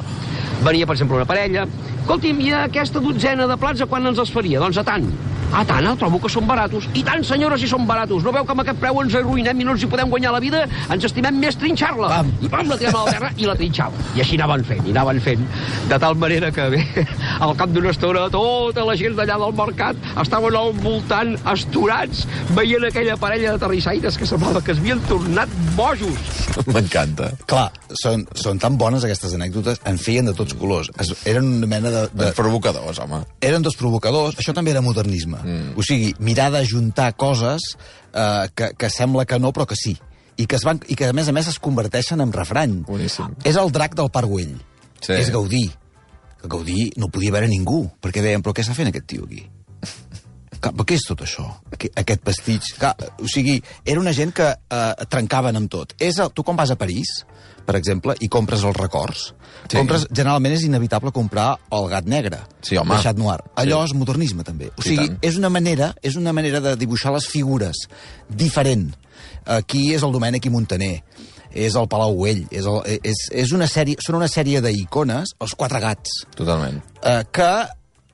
venia, 0.62 0.86
per 0.86 0.96
exemple, 0.96 1.18
una 1.18 1.28
parella. 1.28 1.66
Escolti'm, 2.02 2.40
i 2.42 2.52
aquesta 2.56 3.02
dotzena 3.02 3.46
de 3.50 3.58
plats 3.60 3.82
a 3.82 3.88
quan 3.90 4.06
ens 4.10 4.20
els 4.22 4.32
faria? 4.34 4.62
Doncs 4.62 4.80
a 4.80 4.86
tant. 4.86 5.06
A 5.52 5.64
tant, 5.68 5.84
eh? 5.84 5.94
trobo 6.00 6.18
que 6.22 6.30
són 6.32 6.46
baratos. 6.48 6.86
I 6.96 7.02
tant, 7.06 7.22
senyora, 7.26 7.58
si 7.60 7.68
són 7.68 7.84
baratos. 7.88 8.24
No 8.24 8.32
veu 8.34 8.46
que 8.48 8.54
amb 8.54 8.62
aquest 8.64 8.78
preu 8.80 9.00
ens 9.02 9.14
arruïnem 9.18 9.60
i 9.60 9.66
no 9.68 9.74
ens 9.76 9.84
hi 9.84 9.88
podem 9.90 10.08
guanyar 10.12 10.32
la 10.32 10.40
vida? 10.42 10.62
Ens 10.92 11.04
estimem 11.08 11.36
més 11.42 11.58
trinxar-la. 11.60 12.08
Pam. 12.08 12.30
I 12.40 12.50
pam, 12.52 12.70
la 12.72 12.78
tirem 12.80 12.96
a 12.96 13.04
la 13.04 13.12
terra 13.16 13.30
i 13.36 13.48
la 13.48 13.56
trinxava. 13.58 14.06
I 14.16 14.24
així 14.24 14.38
anaven 14.40 14.64
fent, 14.68 14.82
i 14.88 14.94
anaven 14.94 15.20
fent. 15.24 15.44
De 15.90 15.98
tal 16.02 16.16
manera 16.16 16.50
que, 16.54 16.68
bé, 16.72 16.82
al 17.44 17.54
cap 17.60 17.74
d'una 17.74 17.92
estona, 17.92 18.24
tota 18.32 18.86
la 18.88 18.96
gent 18.98 19.18
d'allà 19.18 19.36
del 19.44 19.54
mercat 19.60 20.00
estaven 20.24 20.56
al 20.56 20.72
voltant, 20.80 21.34
esturats, 21.52 22.24
veient 22.56 22.88
aquella 22.88 23.18
parella 23.20 23.52
de 23.54 23.62
terrissaires 23.66 24.16
que 24.18 24.28
semblava 24.28 24.62
que 24.64 24.72
es 24.72 24.80
havien 24.80 25.00
tornat 25.10 25.52
bojos. 25.76 26.32
M'encanta. 26.72 27.30
Clar, 27.48 27.68
són, 28.02 28.24
són 28.38 28.60
tan 28.62 28.78
bones 28.80 29.04
aquestes 29.04 29.36
anècdotes, 29.36 29.80
en 29.88 30.00
feien 30.00 30.28
de 30.28 30.34
tots 30.36 30.56
colors. 30.58 30.90
Es, 31.02 31.12
eren 31.28 31.48
una 31.58 31.68
mena 31.68 31.92
de, 31.92 32.02
de, 32.16 32.32
Provocadors, 32.36 32.98
home. 33.02 33.22
eren 33.44 33.62
dos 33.62 33.76
provocadors, 33.78 34.38
això 34.40 34.54
també 34.56 34.72
era 34.72 34.82
modernisme. 34.84 35.41
Mm. 35.44 35.74
O 35.76 35.84
sigui, 35.86 36.12
mirar 36.22 36.50
d'ajuntar 36.54 37.12
coses 37.20 37.74
eh, 37.74 38.48
que, 38.54 38.72
que 38.78 38.90
sembla 38.90 39.26
que 39.28 39.38
no, 39.42 39.52
però 39.52 39.66
que 39.68 39.78
sí. 39.78 39.96
I 40.40 40.46
que, 40.48 40.56
es 40.56 40.64
van, 40.64 40.80
I 40.88 40.96
que, 40.96 41.10
a 41.12 41.16
més 41.16 41.28
a 41.28 41.36
més, 41.36 41.48
es 41.50 41.60
converteixen 41.62 42.22
en 42.24 42.32
refrany. 42.34 42.80
Boníssim. 42.88 43.36
És 43.48 43.58
el 43.60 43.72
drac 43.74 43.96
del 43.98 44.10
Parc 44.12 44.30
Güell. 44.30 44.56
Sí. 45.02 45.12
És 45.18 45.30
Gaudí. 45.34 45.66
Gaudí 46.42 46.90
no 46.98 47.10
podia 47.12 47.34
veure 47.34 47.50
ningú, 47.50 47.84
perquè 48.02 48.22
deien, 48.24 48.42
però 48.42 48.54
què 48.56 48.64
està 48.64 48.74
fent 48.74 48.90
aquest 48.90 49.06
tio 49.12 49.28
aquí? 49.28 49.44
Clar, 50.62 50.72
però 50.78 50.84
què 50.86 50.94
és 50.94 51.02
tot 51.08 51.20
això? 51.26 51.42
Aquest, 51.74 51.96
aquest 51.98 52.22
pastitx? 52.22 52.72
Clar, 52.78 52.94
o 53.18 53.26
sigui, 53.26 53.56
era 53.84 53.98
una 54.00 54.12
gent 54.14 54.30
que 54.36 54.46
eh, 54.46 55.06
trencaven 55.10 55.58
amb 55.58 55.70
tot. 55.72 55.96
És 55.98 56.20
el, 56.22 56.30
tu 56.30 56.44
quan 56.46 56.56
vas 56.56 56.70
a 56.70 56.76
París, 56.78 57.10
per 57.66 57.74
exemple, 57.78 58.14
i 58.22 58.28
compres 58.30 58.62
els 58.66 58.76
records, 58.78 59.32
Sí. 59.68 59.76
compres, 59.76 60.06
generalment 60.10 60.54
és 60.54 60.62
inevitable 60.66 61.12
comprar 61.14 61.56
el 61.70 61.84
gat 61.90 62.06
negre. 62.10 62.40
Sí, 62.62 62.76
home. 62.76 62.94
El 62.96 63.02
xat 63.02 63.18
noir. 63.18 63.38
Allò 63.56 63.82
Sí. 63.84 63.90
és 63.92 63.98
modernisme, 63.98 64.42
també. 64.44 64.70
O 64.76 64.82
sigui, 64.82 65.10
és 65.22 65.36
una 65.38 65.48
manera 65.50 65.94
és 66.02 66.16
una 66.16 66.32
manera 66.32 66.60
de 66.60 66.76
dibuixar 66.76 67.12
les 67.12 67.26
figures 67.30 67.76
diferent. 68.28 68.92
Aquí 69.46 69.92
és 69.94 70.02
el 70.02 70.12
Domènec 70.14 70.46
i 70.46 70.50
Montaner, 70.50 71.02
és 71.52 71.74
el 71.78 71.88
Palau 71.88 72.14
Güell, 72.16 72.46
és, 72.50 72.64
el, 72.66 72.80
és, 73.02 73.26
és 73.30 73.52
una 73.52 73.66
sèrie, 73.70 73.96
són 74.00 74.16
una 74.20 74.28
sèrie 74.30 74.60
d'icones, 74.64 75.34
els 75.40 75.54
quatre 75.58 75.80
gats, 75.82 76.22
Totalment. 76.34 76.82
eh, 77.02 77.22
que 77.30 77.50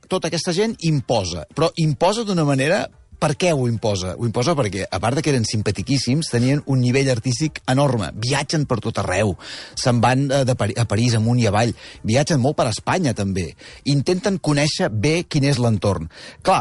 tota 0.09 0.31
aquesta 0.31 0.55
gent 0.57 0.77
imposa, 0.89 1.47
però 1.55 1.73
imposa 1.77 2.27
d'una 2.29 2.47
manera... 2.49 2.87
Per 3.19 3.33
què 3.35 3.49
ho 3.51 3.65
imposa? 3.67 4.13
Ho 4.15 4.29
imposa 4.29 4.53
perquè, 4.55 4.85
a 4.87 4.99
part 5.03 5.19
de 5.19 5.25
que 5.27 5.33
eren 5.33 5.43
simpatiquíssims, 5.43 6.29
tenien 6.31 6.61
un 6.71 6.79
nivell 6.79 7.09
artístic 7.11 7.57
enorme. 7.67 8.13
Viatgen 8.15 8.63
per 8.71 8.77
tot 8.85 9.01
arreu. 9.03 9.33
Se'n 9.75 9.99
van 9.99 10.23
eh, 10.31 10.45
de 10.47 10.55
Pari 10.55 10.77
a 10.79 10.85
París 10.87 11.17
amunt 11.19 11.41
i 11.43 11.49
avall. 11.51 11.73
Viatgen 12.07 12.39
molt 12.39 12.55
per 12.61 12.69
Espanya, 12.71 13.17
també. 13.19 13.49
Intenten 13.91 14.39
conèixer 14.39 14.87
bé 14.95 15.25
quin 15.27 15.49
és 15.51 15.59
l'entorn. 15.59 16.07
Clar, 16.47 16.61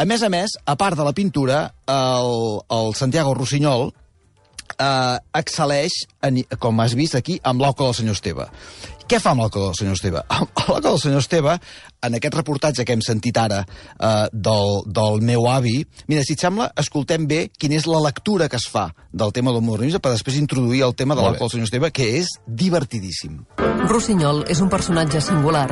a 0.00 0.08
més 0.08 0.24
a 0.24 0.32
més, 0.32 0.56
a 0.64 0.78
part 0.80 0.96
de 0.96 1.04
la 1.04 1.12
pintura, 1.12 1.60
el, 1.92 2.34
el 2.72 2.94
Santiago 2.96 3.36
Rossinyol 3.36 3.90
eh, 4.78 5.18
excel·leix, 5.40 6.04
en, 6.24 6.42
com 6.58 6.80
has 6.80 6.94
vist 6.98 7.18
aquí, 7.18 7.38
amb 7.42 7.62
l'Auca 7.62 7.84
del 7.84 7.96
senyor 7.98 8.18
Esteve. 8.18 8.48
Què 9.08 9.20
fa 9.22 9.32
amb 9.32 9.42
l'Auca 9.44 9.60
del 9.62 9.76
senyor 9.78 9.96
Esteve? 9.96 10.22
Amb 10.38 10.64
l'Auca 10.68 10.88
del 10.90 11.00
senyor 11.00 11.22
Esteve, 11.24 11.56
en 12.04 12.16
aquest 12.18 12.36
reportatge 12.36 12.84
que 12.86 12.94
hem 12.94 13.02
sentit 13.04 13.38
ara 13.40 13.62
eh, 13.64 14.26
del, 14.32 14.82
del 14.86 15.22
meu 15.24 15.48
avi, 15.50 15.80
mira, 16.10 16.24
si 16.26 16.36
et 16.36 16.44
sembla, 16.44 16.70
escoltem 16.78 17.26
bé 17.30 17.46
quina 17.58 17.78
és 17.78 17.88
la 17.88 18.02
lectura 18.04 18.50
que 18.52 18.60
es 18.60 18.68
fa 18.70 18.88
del 19.10 19.32
tema 19.34 19.54
del 19.56 19.64
modernisme 19.64 20.02
per 20.04 20.12
després 20.14 20.38
introduir 20.40 20.84
el 20.86 20.94
tema 20.94 21.16
de 21.18 21.24
bé. 21.24 21.36
del 21.40 21.52
senyor 21.54 21.70
Esteve, 21.70 21.92
que 21.92 22.10
és 22.20 22.34
divertidíssim. 22.46 23.42
Rossinyol 23.88 24.44
és 24.52 24.60
un 24.60 24.68
personatge 24.68 25.24
singular. 25.24 25.70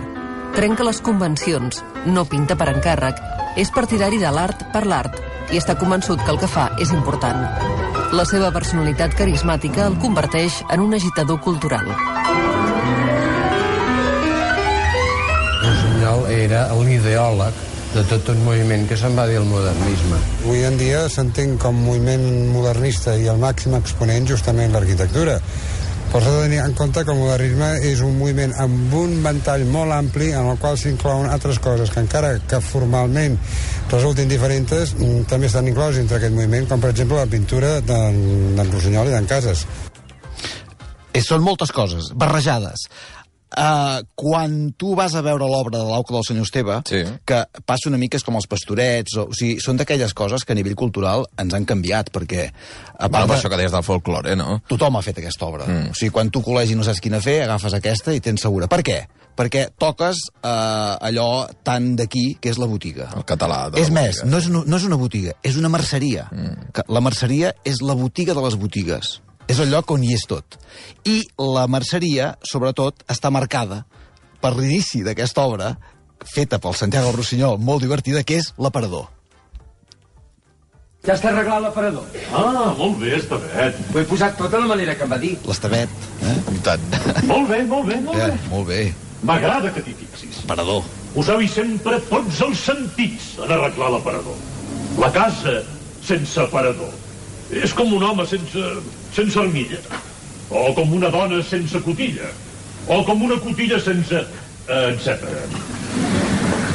Trenca 0.57 0.87
les 0.89 1.03
convencions, 1.05 1.83
no 2.09 2.25
pinta 2.25 2.57
per 2.57 2.71
encàrrec, 2.73 3.21
és 3.57 3.73
partidari 3.73 4.21
de 4.21 4.31
l'art 4.31 4.67
per 4.73 4.85
l'art 4.87 5.17
i 5.51 5.59
està 5.61 5.77
convençut 5.81 6.21
que 6.23 6.33
el 6.33 6.41
que 6.41 6.49
fa 6.51 6.69
és 6.83 6.93
important. 6.93 7.41
La 8.17 8.25
seva 8.29 8.53
personalitat 8.55 9.17
carismàtica 9.19 9.87
el 9.91 9.97
converteix 10.03 10.61
en 10.71 10.83
un 10.85 10.95
agitador 10.95 11.41
cultural. 11.43 11.89
Rossinyol 15.65 16.29
era 16.31 16.69
l'ideòleg 16.77 17.65
de 17.97 18.05
tot 18.11 18.29
un 18.29 18.43
moviment 18.45 18.85
que 18.89 18.99
se'n 19.01 19.17
va 19.17 19.25
dir 19.31 19.39
el 19.41 19.49
modernisme. 19.49 20.19
Avui 20.45 20.65
en 20.69 20.77
dia 20.77 21.07
s'entén 21.09 21.57
com 21.59 21.79
moviment 21.87 22.27
modernista 22.53 23.17
i 23.17 23.27
el 23.33 23.41
màxim 23.41 23.75
exponent 23.79 24.29
justament 24.29 24.75
l'arquitectura. 24.77 25.39
S'ha 26.13 26.31
de 26.33 26.43
tenir 26.47 26.61
en 26.65 26.73
compte 26.73 27.03
que 27.05 27.13
el 27.13 27.19
modernisme 27.19 27.67
és 27.85 28.01
un 28.01 28.15
moviment 28.17 28.55
amb 28.63 28.95
un 28.97 29.19
ventall 29.23 29.67
molt 29.69 29.93
ampli 29.93 30.31
en 30.33 30.47
el 30.49 30.57
qual 30.63 30.79
s'inclouen 30.81 31.29
altres 31.29 31.59
coses 31.61 31.93
que 31.93 32.01
encara 32.01 32.31
que 32.49 32.61
formalment 32.65 33.37
resultin 33.91 34.29
diferents, 34.29 34.95
mm, 34.95 35.27
també 35.29 35.51
estan 35.51 35.69
incloses 35.69 35.99
dintre 36.01 36.17
aquest 36.17 36.33
moviment, 36.33 36.67
com 36.69 36.81
per 36.81 36.91
exemple 36.91 37.19
la 37.21 37.27
pintura 37.27 37.81
d'en 37.81 38.73
Rossinyol 38.73 39.09
i 39.09 39.11
d'en 39.11 39.27
Casas. 39.27 39.67
Eh, 41.13 41.21
són 41.21 41.43
moltes 41.43 41.71
coses, 41.73 42.11
barrejades. 42.15 42.89
Uh, 43.47 44.03
quan 44.19 44.73
tu 44.75 44.97
vas 44.99 45.15
a 45.15 45.21
veure 45.23 45.47
l'obra 45.47 45.79
de 45.79 45.85
l'Auca 45.87 46.13
del 46.17 46.25
senyor 46.27 46.49
Esteve, 46.49 46.81
Sí. 46.91 47.05
que 47.25 47.45
passa 47.65 47.89
una 47.89 47.97
mica 47.97 48.19
és 48.19 48.25
com 48.27 48.35
els 48.35 48.49
pastorets, 48.51 49.15
o, 49.17 49.29
o 49.31 49.35
sigui, 49.39 49.61
són 49.63 49.77
d'aquelles 49.79 50.13
coses 50.19 50.43
que 50.45 50.53
a 50.53 50.57
nivell 50.59 50.75
cultural 50.75 51.25
ens 51.39 51.55
han 51.55 51.65
canviat, 51.65 52.11
perquè 52.11 52.49
a 52.51 53.07
Bueno, 53.07 53.13
part 53.13 53.29
de, 53.31 53.35
això 53.39 53.49
que 53.53 53.57
deies 53.61 53.73
del 53.73 53.85
folklore, 53.87 54.35
no? 54.37 54.61
tothom 54.69 54.97
ha 54.99 55.03
fet 55.07 55.19
aquesta 55.23 55.47
obra. 55.47 55.65
Mm. 55.65 55.93
O 55.95 55.95
sigui, 55.95 56.11
quan 56.11 56.31
tu 56.35 56.43
col·legi 56.43 56.75
no 56.75 56.83
saps 56.85 57.01
quina 57.01 57.21
fer, 57.23 57.43
agafes 57.45 57.73
aquesta 57.79 58.13
i 58.13 58.21
tens 58.21 58.43
segura. 58.43 58.67
Per 58.67 58.83
què? 58.83 59.05
Perquè 59.37 59.67
toques 59.79 60.17
uh, 60.43 60.97
allò 61.07 61.47
tan 61.63 61.95
d'aquí, 61.95 62.39
que 62.41 62.51
és 62.51 62.59
la 62.59 62.67
botiga. 62.67 63.11
El 63.15 63.25
català. 63.29 63.69
de 63.71 63.79
És 63.81 63.91
més, 63.93 64.23
botiga. 64.25 64.31
no 64.33 64.39
és, 64.39 64.47
una, 64.49 64.63
no 64.67 64.77
és 64.81 64.85
una 64.89 64.97
botiga, 64.97 65.35
és 65.45 65.57
una 65.61 65.69
merceria. 65.69 66.27
Mm. 66.33 66.73
Que 66.75 66.83
la 66.89 67.01
merceria 67.05 67.55
és 67.63 67.79
la 67.85 67.95
botiga 67.95 68.35
de 68.35 68.43
les 68.43 68.57
botigues. 68.57 69.21
És 69.49 69.59
el 69.63 69.71
lloc 69.71 69.91
on 69.95 70.03
hi 70.03 70.15
és 70.17 70.25
tot. 70.27 70.57
I 71.07 71.21
la 71.39 71.67
merceria, 71.71 72.33
sobretot, 72.43 73.05
està 73.13 73.31
marcada 73.31 73.85
per 74.43 74.55
l'inici 74.57 75.05
d'aquesta 75.07 75.45
obra, 75.47 75.75
feta 76.27 76.59
pel 76.63 76.75
Santiago 76.75 77.13
Rossinyol, 77.15 77.59
molt 77.63 77.85
divertida, 77.85 78.25
que 78.27 78.41
és 78.43 78.51
l'aparador. 78.59 79.07
Ja 81.07 81.15
està 81.15 81.31
arreglat 81.31 81.63
l'aparador. 81.63 82.07
Ah, 82.35 82.73
molt 82.75 82.97
bé, 82.99 83.13
està 83.21 83.39
bé. 83.39 83.69
Ho 83.95 84.01
he 84.01 84.05
posat 84.11 84.35
tot 84.41 84.51
de 84.51 84.59
la 84.59 84.67
manera 84.67 84.97
que 84.99 85.07
em 85.07 85.13
va 85.15 85.19
dir. 85.23 85.37
L'Estavet, 85.47 85.93
eh? 86.27 86.35
I 86.51 86.59
tant. 86.67 86.83
Molt 87.31 87.47
bé, 87.51 87.61
molt 87.71 87.87
bé, 87.87 88.01
molt 88.03 88.19
Ja, 88.19 88.27
bé. 88.33 88.39
molt 88.51 88.67
bé. 88.73 88.81
M'agrada 89.27 89.71
que 89.75 89.83
t'hi 89.87 89.95
fixis. 90.01 90.41
Aparador. 90.45 90.83
Poseu-hi 91.15 91.47
sempre 91.49 92.01
tots 92.11 92.41
els 92.45 92.59
sentits 92.67 93.29
en 93.39 93.55
arreglar 93.55 93.93
l'aparador. 93.95 94.35
La 94.99 95.13
casa 95.15 95.61
sense 96.05 96.41
aparador 96.43 96.91
és 97.55 97.73
com 97.75 97.93
un 97.95 98.03
home 98.03 98.27
sense, 98.27 98.67
sense 99.17 99.39
armilla. 99.41 99.81
O 100.51 100.73
com 100.77 100.93
una 100.95 101.11
dona 101.11 101.43
sense 101.43 101.81
cotilla. 101.83 102.31
O 102.87 103.03
com 103.05 103.25
una 103.27 103.41
cotilla 103.43 103.81
sense... 103.83 104.23
Eh, 104.67 104.93
etc. 104.93 105.23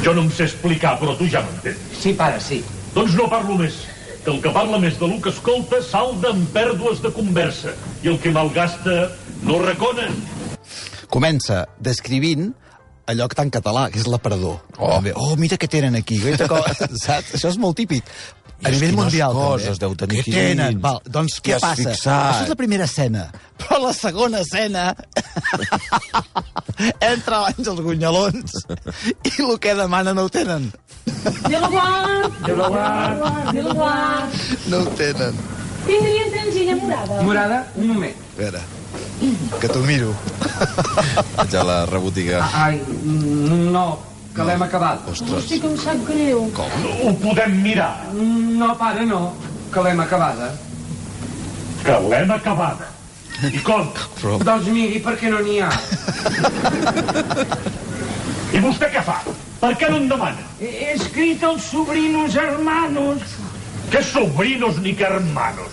Jo 0.02 0.14
no 0.16 0.24
em 0.24 0.30
sé 0.34 0.46
explicar, 0.48 0.96
però 1.00 1.14
tu 1.16 1.28
ja 1.30 1.42
m'entens. 1.44 1.80
Sí, 2.00 2.14
pare, 2.18 2.40
sí. 2.42 2.62
Doncs 2.94 3.14
no 3.18 3.28
parlo 3.30 3.58
més. 3.60 3.76
Que 4.24 4.32
el 4.32 4.40
que 4.42 4.52
parla 4.54 4.78
més 4.82 4.98
de 5.00 5.08
lo 5.10 5.18
que 5.22 5.30
escolta 5.32 5.82
salda 5.84 6.32
amb 6.32 6.48
pèrdues 6.54 7.02
de 7.04 7.12
conversa. 7.14 7.76
I 8.02 8.12
el 8.14 8.18
que 8.22 8.32
malgasta 8.34 9.12
no 9.46 9.60
recona. 9.62 10.08
Comença 11.12 11.66
descrivint 11.82 12.50
allò 13.12 13.26
que 13.28 13.42
en 13.42 13.50
català, 13.52 13.88
que 13.90 14.00
és 14.00 14.08
l'aparador. 14.08 14.60
Oh. 14.78 15.00
Oh, 15.14 15.34
mira 15.36 15.58
què 15.60 15.68
tenen 15.70 15.98
aquí. 15.98 16.20
Saps? 17.04 17.34
Això 17.36 17.50
és 17.50 17.58
molt 17.60 17.76
típic. 17.78 18.06
A 18.62 18.70
nivell 18.70 18.92
quines 18.92 18.98
mundial, 19.04 19.32
coses 19.34 19.78
també. 19.78 19.80
deu 19.82 19.94
tenir 19.98 20.16
Què 20.18 20.22
aquí 20.22 20.32
tenen? 20.36 20.80
Val, 20.82 21.00
doncs 21.10 21.40
què 21.42 21.56
has 21.56 21.62
passa? 21.64 21.90
fixat? 21.92 22.26
Això 22.32 22.42
és 22.46 22.52
la 22.52 22.58
primera 22.60 22.84
escena. 22.86 23.24
Però 23.62 23.78
la 23.82 23.92
segona 23.96 24.40
escena 24.44 24.84
entra 27.12 27.40
l'Àngels 27.46 27.80
Gunyalons 27.84 28.54
i 29.30 29.32
el 29.42 29.58
que 29.62 29.74
demana 29.78 30.14
no 30.14 30.26
ho 30.26 30.30
tenen. 30.32 30.68
Déu 31.48 31.58
la 31.60 31.68
guard! 31.72 32.38
Déu 32.46 32.56
la 32.60 32.68
guard! 32.76 33.50
Déu 33.56 33.66
la 33.68 33.74
guard! 33.80 34.38
No 34.70 34.82
ho 34.84 34.94
tenen. 34.98 35.42
Tindrien 35.86 36.30
transilla 36.30 36.76
morada? 36.78 37.22
Morada, 37.26 37.58
un 37.76 37.88
moment. 37.90 38.14
A 38.36 38.38
veure, 38.38 38.62
que 39.60 39.68
t'ho 39.70 39.82
miro. 39.86 40.14
Vaig 41.36 41.56
a 41.58 41.64
la 41.66 41.80
rebotiga. 41.90 42.44
Ai, 42.54 42.78
mm, 42.78 43.72
no, 43.74 43.86
que 44.34 44.42
l'hem 44.48 44.62
acabat. 44.64 45.08
Hosti, 45.12 45.58
que 45.60 45.66
em 45.68 45.76
sap 45.76 46.00
greu. 46.08 46.46
Ho 47.04 47.12
podem 47.22 47.52
mirar, 47.62 48.06
No, 48.14 48.74
pare, 48.76 49.04
no, 49.06 49.32
que 49.72 49.80
l'hem 49.82 50.00
acabada. 50.00 50.52
que 51.84 51.90
l'hem 52.08 52.30
acabada. 52.30 52.88
I 53.42 53.58
com? 53.66 53.88
Doncs 54.44 54.66
miri, 54.70 55.00
perquè 55.02 55.28
no 55.30 55.40
n'hi 55.42 55.58
ha. 55.60 55.70
I 58.52 58.60
vostè 58.62 58.90
què 58.92 59.02
fa? 59.02 59.16
Per 59.62 59.72
què 59.80 59.88
no 59.90 59.96
en 59.98 60.08
demana? 60.10 60.44
He 60.60 60.92
escrit 60.94 61.42
els 61.42 61.64
sobrinos 61.72 62.36
hermanos. 62.36 63.22
Que 63.92 64.02
sobrinos 64.02 64.78
ni 64.80 64.94
que 64.94 65.04
hermanos. 65.04 65.68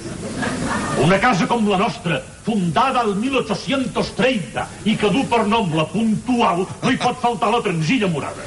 Una 1.01 1.17
casa 1.23 1.47
com 1.47 1.63
la 1.69 1.77
nostra, 1.79 2.19
fundada 2.43 2.99
al 2.99 3.15
1830 3.15 4.65
i 4.91 4.97
que 4.99 5.07
du 5.13 5.23
per 5.31 5.45
nom 5.47 5.71
la 5.71 5.85
puntual, 5.87 6.65
no 6.67 6.91
hi 6.91 6.99
pot 6.99 7.21
faltar 7.23 7.53
la 7.53 7.61
transilla 7.63 8.09
morada. 8.11 8.43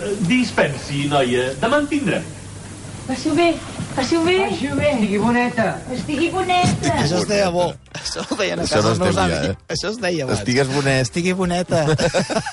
Eh, 0.00 0.14
Dispensi, 0.24 1.04
noia, 1.12 1.50
demà 1.60 1.82
en 1.84 1.90
tindrem. 1.90 2.24
Passi-ho 3.10 3.34
bé, 3.34 3.48
passi-ho 3.96 4.20
bé. 4.22 4.36
Passi-ho 4.46 4.76
bé. 4.78 4.90
Estigui 4.94 5.18
boneta. 5.18 5.64
Estigui 5.96 6.28
boneta. 6.30 6.92
Això 7.02 7.18
es 7.18 7.26
deia 7.26 7.48
bo. 7.50 7.64
Això 7.98 8.22
ho 8.22 8.36
deien 8.38 8.60
a 8.60 8.62
Això 8.62 8.76
casa 8.78 8.86
no 8.86 8.92
els 8.94 9.00
meus 9.02 9.16
avis. 9.18 9.48
eh? 9.50 9.56
Això 9.74 9.90
es 9.90 9.98
deia 9.98 10.24
abans. 10.28 10.38
Estigues 10.38 10.70
bonet. 10.70 11.00
Estigui 11.08 11.32
boneta. 11.34 11.80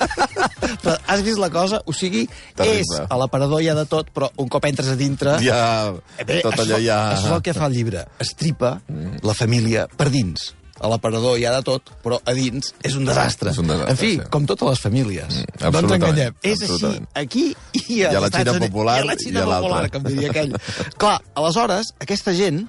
però 0.84 0.96
has 1.14 1.22
vist 1.26 1.38
la 1.42 1.50
cosa? 1.54 1.82
O 1.86 1.94
sigui, 1.94 2.26
Terrible. 2.58 2.82
és 2.82 3.06
a 3.06 3.20
l'aparador 3.22 3.62
ha 3.70 3.76
de 3.78 3.86
tot, 3.90 4.10
però 4.16 4.32
un 4.42 4.50
cop 4.50 4.66
entres 4.66 4.90
a 4.90 4.98
dintre... 5.00 5.38
Ja, 5.46 5.94
Eh, 6.18 6.26
bé, 6.26 6.42
tot 6.42 6.58
allò 6.58 6.78
això, 6.80 6.84
ja... 6.86 6.98
Això 7.14 7.28
és 7.30 7.36
el 7.38 7.42
que 7.46 7.54
fa 7.54 7.68
el 7.70 7.78
llibre. 7.78 8.06
Estripa 8.24 8.74
la 9.22 9.34
família 9.38 9.86
per 9.98 10.10
dins. 10.10 10.54
A 10.78 10.92
l'aparador 10.92 11.40
hi 11.40 11.46
ha 11.48 11.54
de 11.56 11.64
tot, 11.66 11.90
però 12.04 12.20
a 12.22 12.36
dins 12.38 12.74
és 12.86 12.98
un 13.00 13.08
desastre. 13.08 13.54
És 13.54 13.62
un 13.62 13.70
desastre, 13.70 13.96
en 13.96 14.00
fi, 14.00 14.12
sí. 14.18 14.28
com 14.34 14.46
totes 14.50 14.70
les 14.76 14.84
famílies. 14.84 15.40
Mm, 15.42 15.72
no 15.74 15.82
ens 15.82 15.96
enganyem. 15.98 16.38
És 16.46 16.62
així, 16.68 16.94
aquí 17.18 17.48
i 17.82 18.04
a, 18.04 18.12
I 18.14 18.20
a 18.20 18.22
la 18.28 18.32
Xina 18.34 18.54
popular 18.62 19.00
I 19.00 19.06
a 19.06 19.10
la 19.10 19.18
i 19.18 19.24
Xina 19.24 19.44
a 19.44 19.50
l'altra. 19.50 19.72
popular, 19.72 19.90
com 19.96 20.08
diria 20.12 20.30
aquell. 20.34 20.54
Clar, 21.02 21.18
aleshores, 21.42 21.94
aquesta 22.06 22.36
gent 22.38 22.66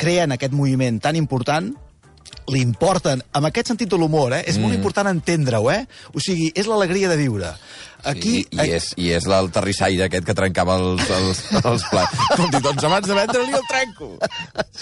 creen 0.00 0.32
aquest 0.32 0.56
moviment 0.56 1.00
tan 1.04 1.18
important 1.20 1.74
li 2.50 2.60
importen, 2.64 3.22
amb 3.32 3.46
aquest 3.46 3.70
sentit 3.72 3.88
de 3.90 3.96
l'humor, 4.00 4.32
eh? 4.34 4.42
És 4.46 4.56
Mm. 4.58 4.62
molt 4.66 4.74
important 4.74 5.08
entendre-ho, 5.08 5.70
eh? 5.70 5.86
O 6.12 6.20
sigui, 6.20 6.50
és 6.54 6.66
l'alegria 6.66 7.08
de 7.08 7.16
viure. 7.16 7.52
Aquí... 8.02 8.46
I, 8.50 8.56
i, 8.56 8.70
és, 8.72 8.86
i 8.96 9.10
és 9.12 9.26
el 9.28 9.50
terrissaire 9.52 10.06
aquest 10.06 10.24
que 10.24 10.34
trencava 10.34 10.78
els, 10.80 11.02
els, 11.12 11.40
els 11.60 11.84
plats. 11.90 12.22
Com 12.38 12.48
dir, 12.50 12.60
doncs 12.64 12.84
abans 12.88 13.06
de 13.06 13.14
vendre-li 13.14 13.52
el 13.52 13.66
trenco. 13.68 14.08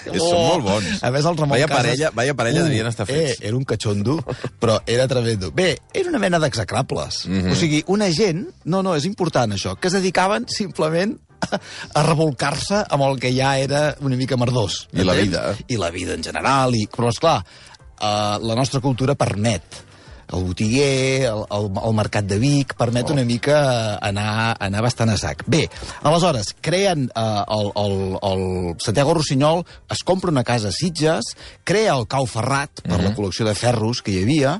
És, 0.06 0.20
són 0.22 0.38
molt 0.46 0.64
bons. 0.64 1.02
A 1.02 1.10
més, 1.10 1.24
el 1.26 1.36
Ramon 1.36 1.56
Vaya 1.56 1.66
Casas... 1.66 1.82
parella, 1.82 2.10
vaya 2.14 2.34
parella 2.38 2.62
devien 2.68 2.86
estar 2.86 3.06
fets. 3.10 3.40
Eh, 3.40 3.48
era 3.50 3.56
un 3.58 3.64
catxondo, 3.64 4.20
però 4.60 4.78
era 4.86 5.08
tremendo. 5.10 5.50
Bé, 5.50 5.72
era 5.92 6.08
una 6.10 6.18
mena 6.22 6.38
d'execrables. 6.38 7.24
Mm. 7.26 7.40
-hmm. 7.40 7.52
O 7.52 7.56
sigui, 7.56 7.82
una 7.88 8.10
gent... 8.12 8.46
No, 8.64 8.82
no, 8.82 8.94
és 8.94 9.04
important 9.04 9.52
això, 9.52 9.74
que 9.78 9.88
es 9.88 9.94
dedicaven 9.94 10.46
simplement 10.48 11.18
a, 11.46 12.02
revolcar-se 12.02 12.84
amb 12.84 13.08
el 13.08 13.18
que 13.22 13.32
ja 13.34 13.56
era 13.58 13.82
una 14.04 14.16
mica 14.16 14.38
merdós. 14.40 14.86
I 14.92 15.06
la 15.06 15.18
vida. 15.18 15.44
I 15.68 15.80
la 15.80 15.90
vida 15.94 16.14
en 16.14 16.24
general. 16.24 16.76
I... 16.76 16.86
Però, 16.92 17.12
esclar, 17.12 17.42
uh, 17.42 18.38
la 18.42 18.56
nostra 18.58 18.82
cultura 18.84 19.18
permet 19.18 19.84
el 20.32 20.44
botiguer, 20.44 21.24
el, 21.24 21.44
el, 21.50 21.70
el 21.82 21.94
mercat 21.96 22.26
de 22.28 22.38
Vic, 22.38 22.74
permet 22.78 23.08
oh. 23.08 23.14
una 23.16 23.24
mica 23.24 23.60
anar, 24.04 24.56
anar 24.60 24.82
bastant 24.84 25.12
a 25.12 25.16
sac. 25.20 25.44
Bé, 25.48 25.64
aleshores, 26.02 26.52
creen 26.60 27.08
eh, 27.08 27.24
el, 27.56 27.72
el, 27.80 27.96
el 28.30 28.44
Santiago 28.84 29.14
Rossinyol, 29.16 29.64
es 29.90 30.04
compra 30.04 30.30
una 30.34 30.44
casa 30.44 30.68
a 30.68 30.76
Sitges, 30.76 31.34
crea 31.64 31.96
el 31.96 32.06
Cau 32.10 32.28
Ferrat 32.28 32.84
per 32.84 33.00
la 33.00 33.14
col·lecció 33.16 33.48
de 33.48 33.56
ferros 33.58 34.02
que 34.04 34.14
hi 34.14 34.22
havia, 34.26 34.58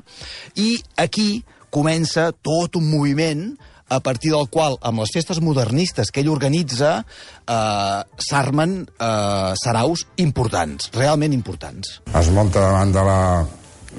i 0.57 0.79
aquí 0.97 1.43
comença 1.69 2.31
tot 2.33 2.79
un 2.79 2.89
moviment 2.89 3.51
a 3.89 3.99
partir 4.05 4.31
del 4.31 4.47
qual, 4.53 4.77
amb 4.85 5.03
les 5.03 5.11
festes 5.13 5.41
modernistes 5.43 6.13
que 6.13 6.23
ell 6.23 6.31
organitza, 6.31 6.99
eh, 7.01 8.01
s'armen 8.29 8.81
eh, 8.85 9.53
saraus 9.59 10.05
importants, 10.17 10.91
realment 10.95 11.33
importants. 11.33 11.99
Es 12.13 12.29
munta 12.33 12.61
davant 12.61 12.93
de 12.93 13.05
la, 13.05 13.21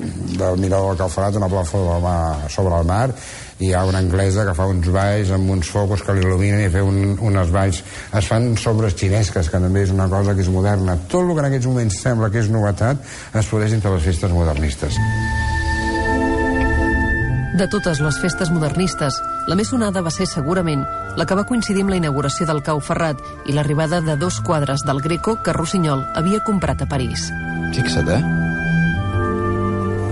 del 0.01 0.59
mirador 0.59 0.95
del 0.95 0.99
Calfarat 0.99 1.37
una 1.37 1.49
plataforma 1.49 2.49
sobre 2.49 2.79
el 2.79 2.87
mar 2.87 3.11
i 3.61 3.69
hi 3.69 3.75
ha 3.75 3.85
una 3.85 3.99
anglesa 4.01 4.47
que 4.47 4.55
fa 4.57 4.67
uns 4.71 4.89
balls 4.95 5.33
amb 5.37 5.51
uns 5.53 5.69
focus 5.69 6.05
que 6.07 6.15
l'il·luminen 6.17 6.63
i 6.65 6.71
fer 6.73 6.83
un, 6.87 7.19
unes 7.19 7.53
balls 7.53 7.83
es 7.83 8.31
fan 8.31 8.55
sobres 8.57 8.97
xinesques 8.97 9.53
que 9.53 9.61
també 9.61 9.85
és 9.85 9.95
una 9.95 10.09
cosa 10.09 10.35
que 10.35 10.47
és 10.47 10.53
moderna. 10.53 10.97
Tot 11.11 11.27
el 11.27 11.35
que 11.35 11.45
en 11.45 11.51
aquests 11.51 11.71
moments 11.73 12.03
sembla 12.07 12.33
que 12.33 12.45
és 12.45 12.53
novetat 12.53 13.03
es 13.35 13.47
produeix 13.53 13.77
entre 13.77 13.97
les 13.97 14.07
festes 14.13 14.37
modernistes 14.37 15.01
De 17.51 17.67
totes 17.67 17.99
les 17.99 18.17
festes 18.23 18.51
modernistes, 18.55 19.17
la 19.51 19.57
més 19.59 19.73
sonada 19.73 20.05
va 20.07 20.13
ser 20.15 20.29
segurament 20.31 20.85
la 21.19 21.25
que 21.27 21.35
va 21.35 21.43
coincidir 21.49 21.83
amb 21.83 21.91
la 21.91 21.99
inauguració 21.99 22.47
del 22.47 22.63
Cau 22.63 22.79
Ferrat 22.79 23.19
i 23.51 23.57
l'arribada 23.57 23.99
de 24.07 24.15
dos 24.21 24.39
quadres 24.47 24.85
del 24.87 25.03
Greco 25.03 25.35
que 25.43 25.55
Rossinyol 25.57 26.05
havia 26.15 26.45
comprat 26.47 26.85
a 26.85 26.87
París. 26.87 27.27
Fixa't, 27.75 28.13
eh? 28.15 28.21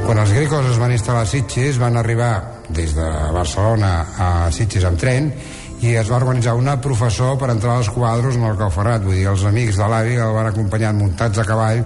Quan 0.09 0.19
els 0.19 0.35
grecos 0.35 0.67
es 0.73 0.83
van 0.83 0.97
instal·lar 0.97 1.23
a 1.23 1.31
Sitges, 1.31 1.79
van 1.79 2.01
arribar 2.01 2.33
des 2.75 2.97
de 2.97 3.07
Barcelona 3.37 3.93
a 4.19 4.29
Sitges 4.51 4.89
amb 4.89 4.99
tren 4.99 5.31
i 5.79 5.95
es 5.95 6.09
va 6.11 6.19
organitzar 6.19 6.57
una 6.59 6.75
professor 6.83 7.37
per 7.39 7.53
entrar 7.53 7.77
als 7.79 7.91
quadros 7.95 8.35
en 8.35 8.49
el 8.49 8.59
Cau 8.59 8.73
Ferrat. 8.75 9.05
Vull 9.07 9.15
dir, 9.15 9.29
els 9.31 9.45
amics 9.47 9.79
de 9.79 9.87
l'avi 9.87 10.19
el 10.19 10.35
van 10.35 10.51
acompanyar 10.51 10.91
muntats 10.97 11.39
a 11.39 11.47
cavall, 11.47 11.85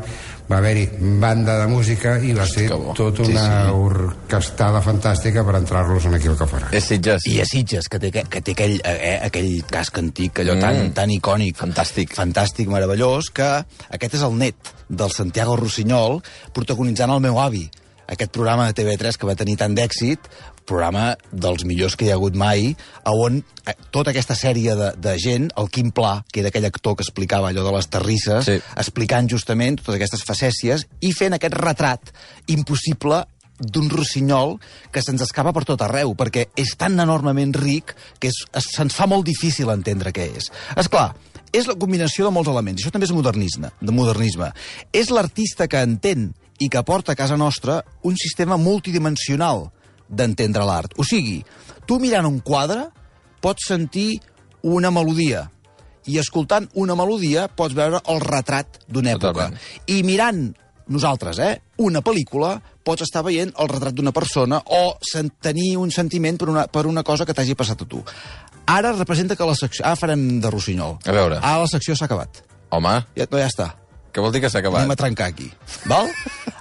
va 0.53 0.59
haver-hi 0.61 0.85
banda 1.23 1.57
de 1.63 1.67
música 1.73 2.19
i 2.21 2.35
va 2.37 2.45
ser 2.47 2.69
tota 2.69 3.25
una 3.25 3.47
Sí, 3.47 3.73
sí. 3.73 3.73
orquestada 3.73 4.83
fantàstica 4.85 5.45
per 5.47 5.57
entrar-los 5.59 6.05
en 6.11 6.15
aquí 6.19 6.29
al 6.29 6.37
Cafarà. 6.39 6.69
És 6.77 6.85
Sitges. 6.93 7.27
I 7.33 7.41
a 7.41 7.47
Sitges, 7.49 7.89
que 7.89 7.99
té, 8.03 8.11
que, 8.13 8.25
que 8.29 8.43
té 8.45 8.53
aquell, 8.57 8.79
eh, 8.85 9.19
aquell 9.27 9.51
casc 9.71 9.99
antic, 9.99 10.39
allò 10.45 10.55
Mm. 10.57 10.61
tan, 10.61 10.93
tan 10.93 11.11
icònic. 11.11 11.57
Fantàstic. 11.57 12.13
Fantàstic, 12.15 12.69
meravellós, 12.69 13.31
que 13.33 13.49
aquest 13.91 14.15
és 14.21 14.23
el 14.23 14.37
net 14.39 14.55
del 14.89 15.11
Santiago 15.11 15.57
Rossinyol, 15.57 16.21
protagonitzant 16.53 17.11
el 17.11 17.21
meu 17.21 17.41
avi. 17.41 17.71
Aquest 18.13 18.31
programa 18.35 18.67
de 18.71 18.75
TV3 18.75 19.17
que 19.17 19.27
va 19.27 19.35
tenir 19.39 19.57
tant 19.57 19.75
d'èxit, 19.75 20.19
programa 20.69 21.17
dels 21.33 21.65
millors 21.69 21.97
que 21.97 22.07
hi 22.07 22.11
ha 22.13 22.17
hagut 22.19 22.37
mai, 22.39 22.73
a 23.05 23.13
on 23.15 23.41
eh, 23.67 23.75
tota 23.91 24.11
aquesta 24.13 24.37
sèrie 24.39 24.75
de, 24.79 24.93
de 24.97 25.17
gent, 25.19 25.51
el 25.59 25.69
Quim 25.73 25.91
Pla, 25.95 26.25
que 26.33 26.41
era 26.41 26.53
aquell 26.53 26.67
actor 26.69 26.97
que 26.97 27.07
explicava 27.07 27.51
allò 27.51 27.65
de 27.67 27.75
les 27.77 27.89
terrisses, 27.93 28.47
Sí. 28.47 28.59
explicant 28.77 29.29
justament 29.31 29.79
totes 29.81 29.97
aquestes 30.01 30.25
facècies 30.27 30.87
i 31.01 31.13
fent 31.13 31.35
aquest 31.37 31.55
retrat 31.59 32.13
impossible 32.49 33.25
d'un 33.63 33.89
rossinyol 33.93 34.57
que 34.91 35.03
se'ns 35.05 35.23
escapa 35.23 35.53
per 35.55 35.63
tot 35.69 35.83
arreu, 35.85 36.17
perquè 36.19 36.49
és 36.59 36.73
tan 36.77 36.99
enormement 36.99 37.53
ric 37.55 37.93
que 38.19 38.33
se'ns 38.33 38.97
fa 38.97 39.07
molt 39.07 39.27
difícil 39.29 39.71
entendre 39.71 40.11
què 40.11 40.31
és. 40.35 40.49
És 40.77 40.89
clar, 40.91 41.13
és 41.53 41.69
la 41.69 41.77
combinació 41.79 42.25
de 42.27 42.33
molts 42.35 42.51
elements. 42.51 42.81
Això 42.83 42.91
també 42.91 43.07
és 43.07 43.13
modernisme. 43.15 43.71
De 43.81 43.93
modernisme. 43.95 44.51
És 44.91 45.13
l'artista 45.15 45.69
que 45.69 45.83
entén 45.85 46.33
i 46.59 46.69
que 46.73 46.83
porta 46.83 47.13
a 47.13 47.19
casa 47.19 47.37
nostra 47.37 47.83
un 48.03 48.17
sistema 48.17 48.57
multidimensional 48.57 49.71
d'entendre 50.13 50.67
l'art. 50.69 50.93
O 51.01 51.07
sigui, 51.09 51.41
tu 51.89 51.99
mirant 52.03 52.29
un 52.29 52.39
quadre 52.45 52.91
pots 53.43 53.67
sentir 53.73 54.21
una 54.63 54.93
melodia 54.95 55.49
i 56.07 56.19
escoltant 56.19 56.69
una 56.79 56.95
melodia 56.99 57.49
pots 57.49 57.75
veure 57.79 58.03
el 58.11 58.21
retrat 58.23 58.83
d'una 58.89 59.17
època. 59.17 59.49
Totalment. 59.49 59.59
I 59.91 60.03
mirant 60.07 60.45
nosaltres, 60.93 61.39
eh, 61.39 61.61
una 61.79 62.03
pel·lícula, 62.03 62.57
pots 62.85 63.07
estar 63.07 63.23
veient 63.25 63.53
el 63.59 63.69
retrat 63.71 63.95
d'una 63.95 64.13
persona 64.13 64.61
o 64.67 64.99
tenir 65.41 65.77
un 65.79 65.91
sentiment 65.91 66.39
per 66.39 66.49
una, 66.51 66.67
per 66.67 66.87
una 66.87 67.03
cosa 67.03 67.25
que 67.25 67.35
t'hagi 67.35 67.55
passat 67.55 67.83
a 67.83 67.87
tu. 67.87 68.03
Ara 68.67 68.93
representa 68.93 69.37
que 69.37 69.47
la 69.47 69.55
secció... 69.55 69.85
Ara 69.85 69.97
farem 69.97 70.41
de 70.41 70.51
Rossinyol. 70.51 70.99
A 71.07 71.13
veure. 71.15 71.39
Ara 71.39 71.63
la 71.65 71.71
secció 71.71 71.97
s'ha 71.97 72.07
acabat. 72.07 72.43
Home, 72.71 73.03
Ja, 73.17 73.27
no, 73.31 73.39
ja 73.39 73.49
està. 73.51 73.73
Què 74.13 74.21
vol 74.25 74.33
dir 74.35 74.41
que 74.45 74.51
s'ha 74.53 74.61
acabat? 74.61 74.83
Anem 74.85 74.93
a 74.93 74.97
trencar 75.01 75.27
aquí. 75.33 75.49
Val? 75.91 76.09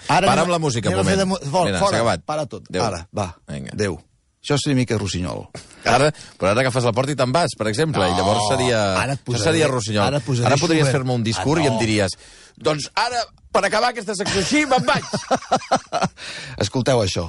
Ara 0.08 0.25
Para 0.27 0.31
anem 0.31 0.46
amb 0.48 0.51
la 0.55 0.60
música, 0.60 0.89
fer 0.89 0.98
moment. 0.98 1.20
De, 1.20 1.25
Vinga, 1.25 1.77
s'ha 1.79 1.86
fora, 1.86 1.98
acabat. 2.00 2.24
para 2.25 2.46
tot. 2.48 2.63
Adéu. 2.70 2.84
Ara, 2.88 3.03
va. 3.15 3.36
Vinga. 3.48 3.72
Adéu. 3.75 4.00
Això 4.41 4.55
és 4.58 4.63
una 4.65 4.74
mica 4.79 4.98
Rossinyol. 4.98 5.43
Ara, 5.86 6.08
però 6.39 6.50
ara 6.50 6.62
agafes 6.63 6.84
la 6.88 6.91
porta 6.98 7.13
i 7.13 7.15
te'n 7.15 7.29
vas, 7.31 7.53
per 7.58 7.67
exemple, 7.70 8.01
i 8.08 8.12
No, 8.12 8.17
llavors 8.17 8.48
seria... 8.50 8.79
ara 8.98 9.13
posaré- 9.15 9.43
seria 9.43 9.67
Rossinyol. 9.70 10.08
ara 10.08 10.17
ara 10.50 10.58
podries 10.58 10.89
fer-me 10.89 11.13
un 11.13 11.22
discurs 11.24 11.62
Ah, 11.62 11.63
i 11.63 11.67
em 11.70 11.74
no. 11.75 11.79
diries 11.79 12.15
doncs 12.58 12.89
ara, 12.96 13.22
per 13.53 13.63
acabar 13.67 13.89
aquesta 13.93 14.15
secció 14.17 14.41
així, 14.41 14.65
me'n 14.65 14.84
vaig. 14.86 15.05
Escolteu 16.65 17.01
això. 17.03 17.27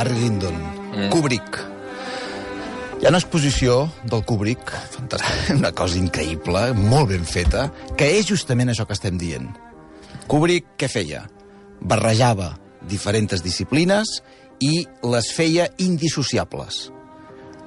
Barry 0.00 0.16
Lyndon, 0.16 0.54
mm. 0.96 1.08
Kubrick. 1.12 1.58
Hi 3.00 3.04
ha 3.04 3.10
una 3.10 3.18
exposició 3.20 3.82
del 4.08 4.22
Kubrick, 4.24 4.70
una 5.58 5.74
cosa 5.76 5.98
increïble, 6.00 6.62
molt 6.72 7.10
ben 7.10 7.26
feta, 7.28 7.66
que 8.00 8.06
és 8.16 8.30
justament 8.30 8.72
això 8.72 8.86
que 8.88 8.96
estem 8.96 9.18
dient. 9.20 9.50
Kubrick 10.24 10.70
què 10.80 10.88
feia? 10.88 11.26
Barrejava 11.84 12.54
diferents 12.88 13.44
disciplines 13.44 14.22
i 14.64 14.86
les 15.04 15.28
feia 15.36 15.66
indissociables. 15.84 16.86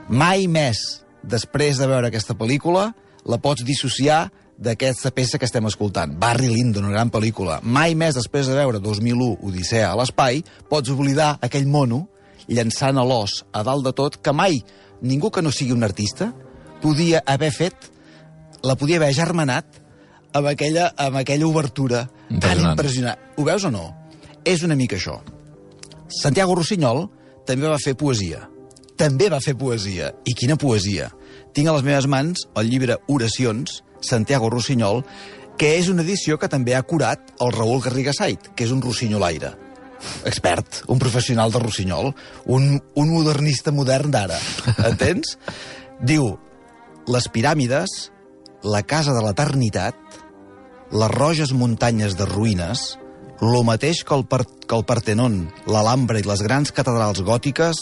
Mai 0.09 0.47
més, 0.49 0.81
després 1.21 1.77
de 1.77 1.89
veure 1.91 2.09
aquesta 2.09 2.33
pel·lícula, 2.33 2.87
la 3.29 3.37
pots 3.43 3.61
dissociar 3.61 4.23
d'aquesta 4.57 5.11
peça 5.13 5.37
que 5.37 5.45
estem 5.45 5.69
escoltant. 5.69 6.17
Barry 6.17 6.49
Lyndon, 6.49 6.89
una 6.89 6.97
gran 6.97 7.13
pel·lícula. 7.13 7.59
Mai 7.61 7.93
més, 7.93 8.17
després 8.17 8.49
de 8.49 8.57
veure 8.57 8.81
2001, 8.81 9.29
Odissea 9.45 9.91
a 9.91 10.01
l'espai, 10.01 10.41
pots 10.73 10.89
oblidar 10.89 11.35
aquell 11.45 11.69
mono 11.69 12.07
llançant 12.47 12.97
a 12.99 13.05
l'os 13.07 13.43
a 13.53 13.63
dalt 13.63 13.85
de 13.85 13.93
tot, 13.95 14.19
que 14.21 14.33
mai 14.33 14.61
ningú 15.01 15.31
que 15.31 15.43
no 15.43 15.51
sigui 15.51 15.75
un 15.75 15.83
artista 15.83 16.31
podia 16.81 17.23
haver 17.25 17.51
fet, 17.51 17.75
la 18.63 18.75
podia 18.79 18.99
haver 18.99 19.13
germanat 19.15 19.79
amb 20.33 20.49
aquella, 20.51 20.91
amb 20.97 21.19
aquella 21.21 21.47
obertura 21.47 22.07
tan 22.41 22.63
Impressionant. 22.71 23.19
Ho 23.37 23.45
veus 23.45 23.65
o 23.67 23.71
no? 23.71 23.85
És 24.43 24.63
una 24.63 24.75
mica 24.75 24.97
això. 24.97 25.19
Santiago 26.09 26.55
Rossinyol 26.55 27.05
també 27.47 27.69
va 27.69 27.79
fer 27.81 27.95
poesia. 27.99 28.47
També 28.97 29.29
va 29.31 29.41
fer 29.41 29.55
poesia. 29.57 30.11
I 30.25 30.35
quina 30.37 30.57
poesia! 30.59 31.09
Tinc 31.53 31.69
a 31.69 31.75
les 31.75 31.85
meves 31.85 32.07
mans 32.09 32.45
el 32.59 32.69
llibre 32.69 32.97
Oracions, 33.09 33.81
Santiago 34.01 34.49
Rossinyol, 34.49 35.03
que 35.57 35.75
és 35.77 35.89
una 35.89 36.03
edició 36.03 36.37
que 36.41 36.49
també 36.49 36.75
ha 36.75 36.83
curat 36.83 37.33
el 37.41 37.53
Raül 37.53 37.81
Garriga 37.83 38.13
Sait, 38.13 38.51
que 38.55 38.65
és 38.65 38.73
un 38.73 38.81
rossinyolaire. 38.81 39.53
Expert, 40.29 40.83
un 40.87 40.99
professional 41.01 41.51
de 41.53 41.61
rossinyol, 41.61 42.13
un, 42.45 42.73
un 42.79 43.13
modernista 43.13 43.73
modern 43.75 44.11
d'ara. 44.13 44.39
Entens? 44.89 45.37
Diu, 46.03 46.33
les 47.07 47.29
piràmides, 47.31 48.11
la 48.63 48.83
casa 48.87 49.15
de 49.15 49.23
l'eternitat, 49.23 49.97
les 50.93 51.11
roges 51.11 51.51
muntanyes 51.57 52.15
de 52.19 52.27
ruïnes, 52.29 52.83
lo 53.43 53.63
mateix 53.67 54.03
que 54.07 54.15
el, 54.15 54.23
Par 54.29 54.45
que 54.45 54.77
el 54.77 54.85
Partenon, 54.87 55.41
l'Alhambra 55.67 56.21
i 56.21 56.27
les 56.27 56.43
grans 56.45 56.71
catedrals 56.71 57.23
gòtiques 57.27 57.81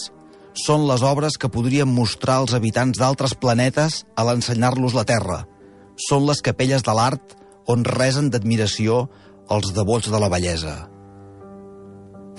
són 0.65 0.87
les 0.89 1.03
obres 1.05 1.37
que 1.39 1.51
podrien 1.51 1.87
mostrar 1.87 2.39
als 2.41 2.55
habitants 2.57 2.99
d'altres 2.99 3.35
planetes 3.39 4.01
a 4.15 4.25
l'ensenyar-los 4.27 4.95
la 4.97 5.05
Terra. 5.07 5.43
Són 6.09 6.25
les 6.27 6.41
capelles 6.41 6.83
de 6.83 6.95
l'art 6.97 7.37
on 7.69 7.85
resen 7.85 8.31
d'admiració 8.33 9.05
els 9.51 9.73
devots 9.75 10.09
de 10.11 10.19
la 10.19 10.31
bellesa. 10.31 10.90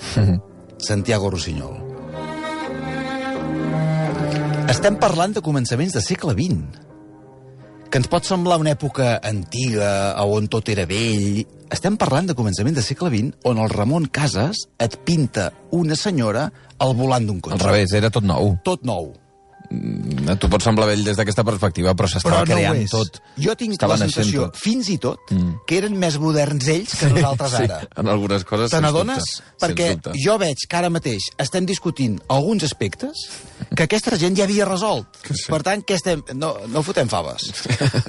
Santiago 0.89 1.29
Rossinyol. 1.29 1.79
Estem 4.71 4.97
parlant 4.99 5.35
de 5.35 5.43
començaments 5.43 5.93
de 5.93 6.01
segle 6.01 6.33
XX 6.37 6.83
que 7.93 7.99
ens 8.01 8.09
pot 8.09 8.25
semblar 8.25 8.55
una 8.57 8.71
època 8.73 9.19
antiga 9.21 10.15
on 10.25 10.47
tot 10.49 10.71
era 10.73 10.87
vell. 10.89 11.43
Estem 11.69 11.93
parlant 12.01 12.25
de 12.25 12.33
començament 12.33 12.73
de 12.73 12.81
segle 12.81 13.11
XX 13.13 13.45
on 13.45 13.61
el 13.61 13.69
Ramon 13.69 14.07
Casas 14.09 14.63
et 14.81 14.97
pinta 15.05 15.51
una 15.77 15.93
senyora 15.93 16.47
al 16.81 16.95
volant 16.97 17.27
d'un 17.29 17.37
cotxe. 17.37 17.59
Al 17.59 17.67
revés, 17.67 17.93
era 17.93 18.09
tot 18.09 18.25
nou. 18.25 18.55
Tot 18.65 18.81
nou. 18.81 19.11
Mm, 19.73 20.35
Tu 20.39 20.47
pots 20.51 20.65
semblar 20.67 20.85
vell 20.87 21.03
des 21.05 21.17
d'aquesta 21.17 21.43
perspectiva, 21.45 21.93
però 21.97 22.07
s'estava 22.09 22.41
no 22.43 22.53
creant 22.53 22.77
és. 22.83 22.91
tot. 22.93 23.17
Jo 23.41 23.55
tinc 23.59 23.73
Estava 23.75 23.95
la 23.97 24.05
sensació, 24.05 24.45
tot. 24.51 24.59
fins 24.61 24.89
i 24.93 24.97
tot, 25.01 25.19
que 25.67 25.77
eren 25.79 25.95
més 25.99 26.17
moderns 26.21 26.67
ells 26.71 26.93
que 26.99 27.09
nosaltres 27.09 27.55
ara. 27.59 27.79
Sí, 27.81 27.87
en 28.03 28.11
algunes 28.13 28.45
coses, 28.45 28.71
Te 28.71 28.81
n'adones? 28.83 29.23
Perquè 29.61 29.89
jo 30.23 30.37
veig 30.41 30.65
que 30.69 30.77
ara 30.77 30.89
mateix 30.93 31.29
estem 31.41 31.65
discutint 31.65 32.19
alguns 32.29 32.63
aspectes 32.69 33.25
que 33.75 33.83
aquesta 33.87 34.17
gent 34.21 34.37
ja 34.37 34.45
havia 34.45 34.65
resolt. 34.69 35.07
Sí. 35.25 35.47
Per 35.49 35.61
tant, 35.65 35.83
que 35.83 35.97
estem... 35.97 36.23
no, 36.37 36.53
no 36.69 36.83
fotem 36.85 37.09
faves. 37.09 37.49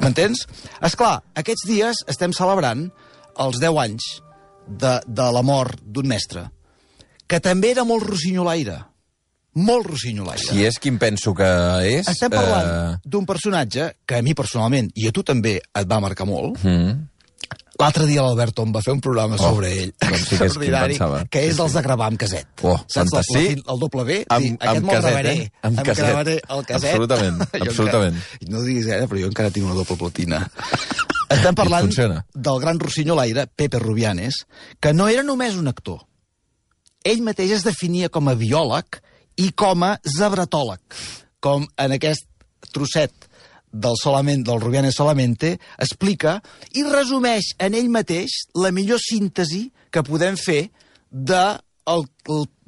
M'entens? 0.02 0.46
És 0.84 0.96
clar, 0.96 1.18
aquests 1.34 1.66
dies 1.68 2.04
estem 2.10 2.32
celebrant 2.36 2.90
els 3.40 3.58
10 3.62 3.78
anys 3.82 4.08
de, 4.68 4.98
de 5.06 5.30
la 5.34 5.42
mort 5.42 5.80
d'un 5.84 6.06
mestre, 6.08 6.46
que 7.26 7.40
també 7.40 7.70
era 7.72 7.84
molt 7.88 8.04
rossinyolaire. 8.06 8.82
Molt 9.54 9.86
rossinyolaire. 9.86 10.42
Si 10.48 10.64
és 10.66 10.78
quin 10.82 10.96
penso 10.98 11.34
que 11.34 11.46
és... 11.86 12.08
Estem 12.10 12.30
parlant 12.32 12.68
Eh... 12.68 13.00
d'un 13.06 13.26
personatge 13.26 13.92
que 14.06 14.16
a 14.18 14.22
mi 14.26 14.34
personalment, 14.34 14.88
i 14.98 15.06
a 15.08 15.12
tu 15.14 15.22
també, 15.22 15.60
et 15.62 15.86
va 15.90 16.00
marcar 16.02 16.26
molt. 16.26 16.58
Mm. 16.64 17.10
L'altre 17.78 18.04
dia 18.06 18.22
l'Alberto 18.22 18.62
em 18.62 18.70
va 18.74 18.80
fer 18.82 18.92
un 18.94 19.00
programa 19.02 19.34
Oh, 19.34 19.48
sobre 19.50 19.70
ell, 19.74 19.88
doncs 19.98 20.20
sí 20.28 20.36
que 20.38 20.44
és 20.46 20.52
extraordinari, 20.54 20.96
que 21.30 21.40
és 21.42 21.52
Sí, 21.52 21.58
dels 21.58 21.72
sí. 21.72 21.76
de 21.76 21.82
gravar 21.82 22.06
amb 22.12 22.18
caset. 22.22 22.46
Oh, 22.62 22.76
Saps? 22.86 22.94
fantasí. 23.10 23.42
El, 23.56 23.62
el 23.74 23.80
doble 23.82 24.04
B, 24.06 24.18
Amb- 24.30 24.46
amb 24.54 24.62
aquest 24.62 24.84
me'l 24.84 24.92
caset, 24.94 25.08
gravaré. 25.10 25.32
eh? 25.34 25.50
Amb 25.62 25.78
Em 25.78 25.84
caset. 25.88 26.04
gravaré 26.06 26.36
el 26.38 26.62
caset. 26.68 26.90
Absolutament, 26.92 27.38
Jo 27.42 27.44
encara- 27.50 27.70
absolutament. 27.70 28.20
No 28.48 28.62
diguis 28.62 28.86
ara, 28.94 29.08
però 29.10 29.20
jo 29.24 29.30
encara 29.32 29.50
tinc 29.50 29.66
una 29.66 29.74
doble 29.74 29.96
platina. 30.04 30.40
Estem 31.34 31.54
parlant 31.58 31.90
del 31.90 32.60
gran 32.62 32.78
rossinyolaire, 32.78 33.46
Pepe 33.56 33.78
Rubianes, 33.82 34.44
que 34.78 34.92
no 34.94 35.08
era 35.08 35.22
només 35.26 35.56
un 35.58 35.66
actor. 35.68 36.04
Ell 37.04 37.22
mateix 37.26 37.50
es 37.58 37.64
definia 37.66 38.08
com 38.08 38.28
a 38.30 38.34
biòleg 38.38 39.00
i 39.40 39.50
com 39.56 39.84
a 39.86 39.94
zebratòleg, 40.06 40.80
com 41.40 41.66
en 41.78 41.96
aquest 41.96 42.26
trosset 42.74 43.28
del 43.74 43.96
solament, 43.98 44.44
del 44.46 44.60
Rubianes 44.62 44.94
Solamente, 44.94 45.56
explica 45.82 46.38
i 46.78 46.84
resumeix 46.86 47.54
en 47.58 47.74
ell 47.74 47.90
mateix 47.90 48.44
la 48.54 48.70
millor 48.70 49.02
síntesi 49.02 49.66
que 49.90 50.04
podem 50.06 50.38
fer 50.38 50.68
de 51.10 51.44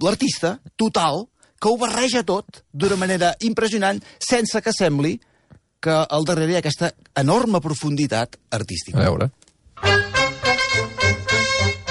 l'artista 0.02 0.56
total 0.76 1.26
que 1.56 1.70
ho 1.70 1.78
barreja 1.80 2.24
tot 2.26 2.60
d'una 2.72 2.98
manera 3.00 3.32
impressionant 3.46 4.02
sense 4.20 4.60
que 4.60 4.74
sembli 4.76 5.16
que 5.80 5.94
al 5.94 6.26
darrere 6.26 6.52
hi 6.52 6.58
ha 6.58 6.62
aquesta 6.64 6.90
enorme 7.16 7.62
profunditat 7.64 8.36
artística. 8.50 8.98
A 8.98 9.06
veure. 9.06 9.30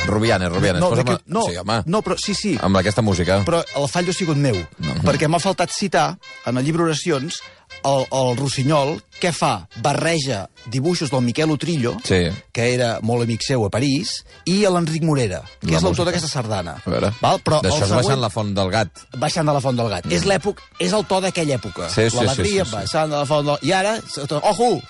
Rubianes, 0.08 0.50
Rubianes. 0.52 0.82
No, 0.82 0.90
Posa'm... 0.90 1.18
no, 1.28 1.44
Sí, 1.50 1.58
home. 1.58 1.82
no, 1.86 2.02
però 2.02 2.16
sí, 2.18 2.34
sí. 2.36 2.58
Amb 2.62 2.78
aquesta 2.78 3.02
música. 3.02 3.42
Però 3.46 3.64
el 3.76 3.88
fallo 3.90 4.12
ha 4.12 4.18
sigut 4.18 4.38
meu, 4.38 4.56
no. 4.80 4.96
perquè 5.04 5.28
m'ha 5.28 5.40
faltat 5.40 5.72
citar 5.72 6.18
en 6.46 6.58
el 6.58 6.66
llibre 6.66 6.84
Oracions 6.84 7.42
el, 7.86 8.06
el 8.14 8.38
Rossinyol, 8.38 8.96
què 9.22 9.32
fa? 9.34 9.68
Barreja 9.82 10.46
dibuixos 10.72 11.10
del 11.12 11.22
Miquel 11.26 11.50
Utrillo, 11.52 11.96
Sí. 12.06 12.30
que 12.54 12.68
era 12.74 13.00
molt 13.02 13.24
amic 13.26 13.42
seu 13.46 13.66
a 13.66 13.70
París, 13.74 14.24
i 14.46 14.62
l'Enric 14.66 15.04
Morera, 15.06 15.42
que 15.62 15.72
La 15.74 15.78
és 15.78 15.84
l'autor 15.84 16.06
d'aquesta 16.08 16.30
sardana. 16.30 16.78
A 16.86 16.90
veure. 16.90 17.12
Val? 17.22 17.42
Però 17.46 17.60
D'això 17.62 17.84
següent- 17.86 18.02
baixant 18.04 18.22
la 18.22 18.30
font 18.30 18.54
del 18.56 18.72
gat. 18.72 18.90
baixant 19.18 19.46
de 19.50 19.54
la 19.54 19.62
font 19.62 19.78
del 19.78 19.90
gat. 19.90 20.06
És 20.12 20.26
l'època, 20.26 20.64
és 20.80 20.94
el 20.94 21.06
to 21.06 21.22
d'aquella 21.22 21.56
època. 21.60 21.90
Sí, 21.90 22.10
sí, 22.10 22.18
L'alegria 22.18 22.64
sí, 22.66 22.70
sí, 22.70 22.70
sí. 22.70 22.76
baixant 22.76 23.10
de 23.12 23.18
la 23.18 23.26
font 23.26 23.46
del... 23.46 23.58
I 23.62 23.72
ara, 23.74 23.98
ojo! 24.42 24.82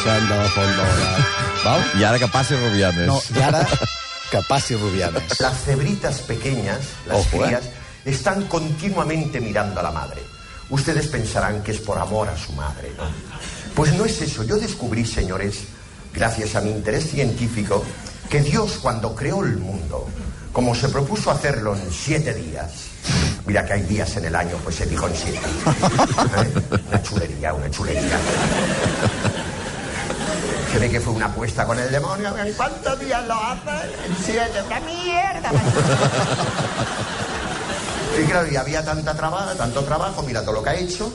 Baixant 0.00 0.28
de 0.28 0.36
la 0.36 0.48
font 0.48 0.76
del 0.76 0.92
gat. 1.00 1.40
Val? 1.64 1.82
I 2.00 2.04
ara 2.04 2.18
que 2.18 2.28
passi 2.32 2.56
Rubianes. 2.56 3.06
No, 3.06 3.18
i 3.36 3.42
ara 3.42 3.60
que 4.30 4.40
passi 4.48 4.76
Rubianes. 4.76 5.40
Las 5.40 5.64
cebritas 5.64 6.20
pequeñas, 6.20 6.80
las 7.06 7.18
Ojo, 7.18 7.44
¿eh? 7.44 7.46
crías, 7.46 7.64
están 8.04 8.46
continuamente 8.46 9.40
mirando 9.40 9.80
a 9.80 9.82
la 9.82 9.90
madre. 9.90 10.22
Ustedes 10.70 11.08
pensarán 11.08 11.62
que 11.62 11.72
es 11.72 11.80
por 11.80 11.98
amor 11.98 12.28
a 12.28 12.36
su 12.36 12.52
madre, 12.52 12.92
¿no? 12.96 13.04
Pues 13.74 13.92
no 13.94 14.04
es 14.04 14.20
eso. 14.22 14.42
Yo 14.44 14.56
descubrí, 14.56 15.04
señores, 15.04 15.64
gracias 16.14 16.54
a 16.54 16.60
mi 16.60 16.70
interés 16.70 17.10
científico, 17.10 17.84
que 18.30 18.40
Dios 18.40 18.78
cuando 18.80 19.14
creó 19.14 19.44
el 19.44 19.58
mundo, 19.58 20.08
como 20.52 20.74
se 20.74 20.88
propuso 20.88 21.30
hacerlo 21.30 21.76
en 21.76 21.92
siete 21.92 22.32
días, 22.34 22.70
mira 23.46 23.64
que 23.66 23.74
hay 23.74 23.82
días 23.82 24.16
en 24.16 24.24
el 24.24 24.36
año, 24.36 24.56
pues 24.64 24.76
se 24.76 24.86
dijo 24.86 25.06
en 25.08 25.14
siete. 25.16 25.40
¿eh? 26.38 26.78
Una 26.88 27.02
chulería, 27.02 27.54
una 27.54 27.70
chulería. 27.70 28.18
Se 30.72 30.78
ve 30.78 30.88
que 30.90 31.00
fue 31.00 31.12
una 31.14 31.26
apuesta 31.26 31.64
con 31.66 31.78
el 31.78 31.90
demonio. 31.90 32.36
¿En 32.38 32.52
cuántos 32.54 32.98
días 33.00 33.26
lo 33.26 33.34
hace? 33.34 33.70
En 34.06 34.16
siete. 34.24 34.62
¡Una 34.66 34.80
mierda! 34.80 35.50
Y 38.20 38.24
claro, 38.24 38.48
y 38.50 38.56
había 38.56 38.84
tanta 38.84 39.14
traba- 39.14 39.54
tanto 39.56 39.82
trabajo, 39.84 40.22
mira 40.22 40.42
todo 40.42 40.54
lo 40.54 40.62
que 40.62 40.70
ha 40.70 40.74
hecho, 40.74 41.10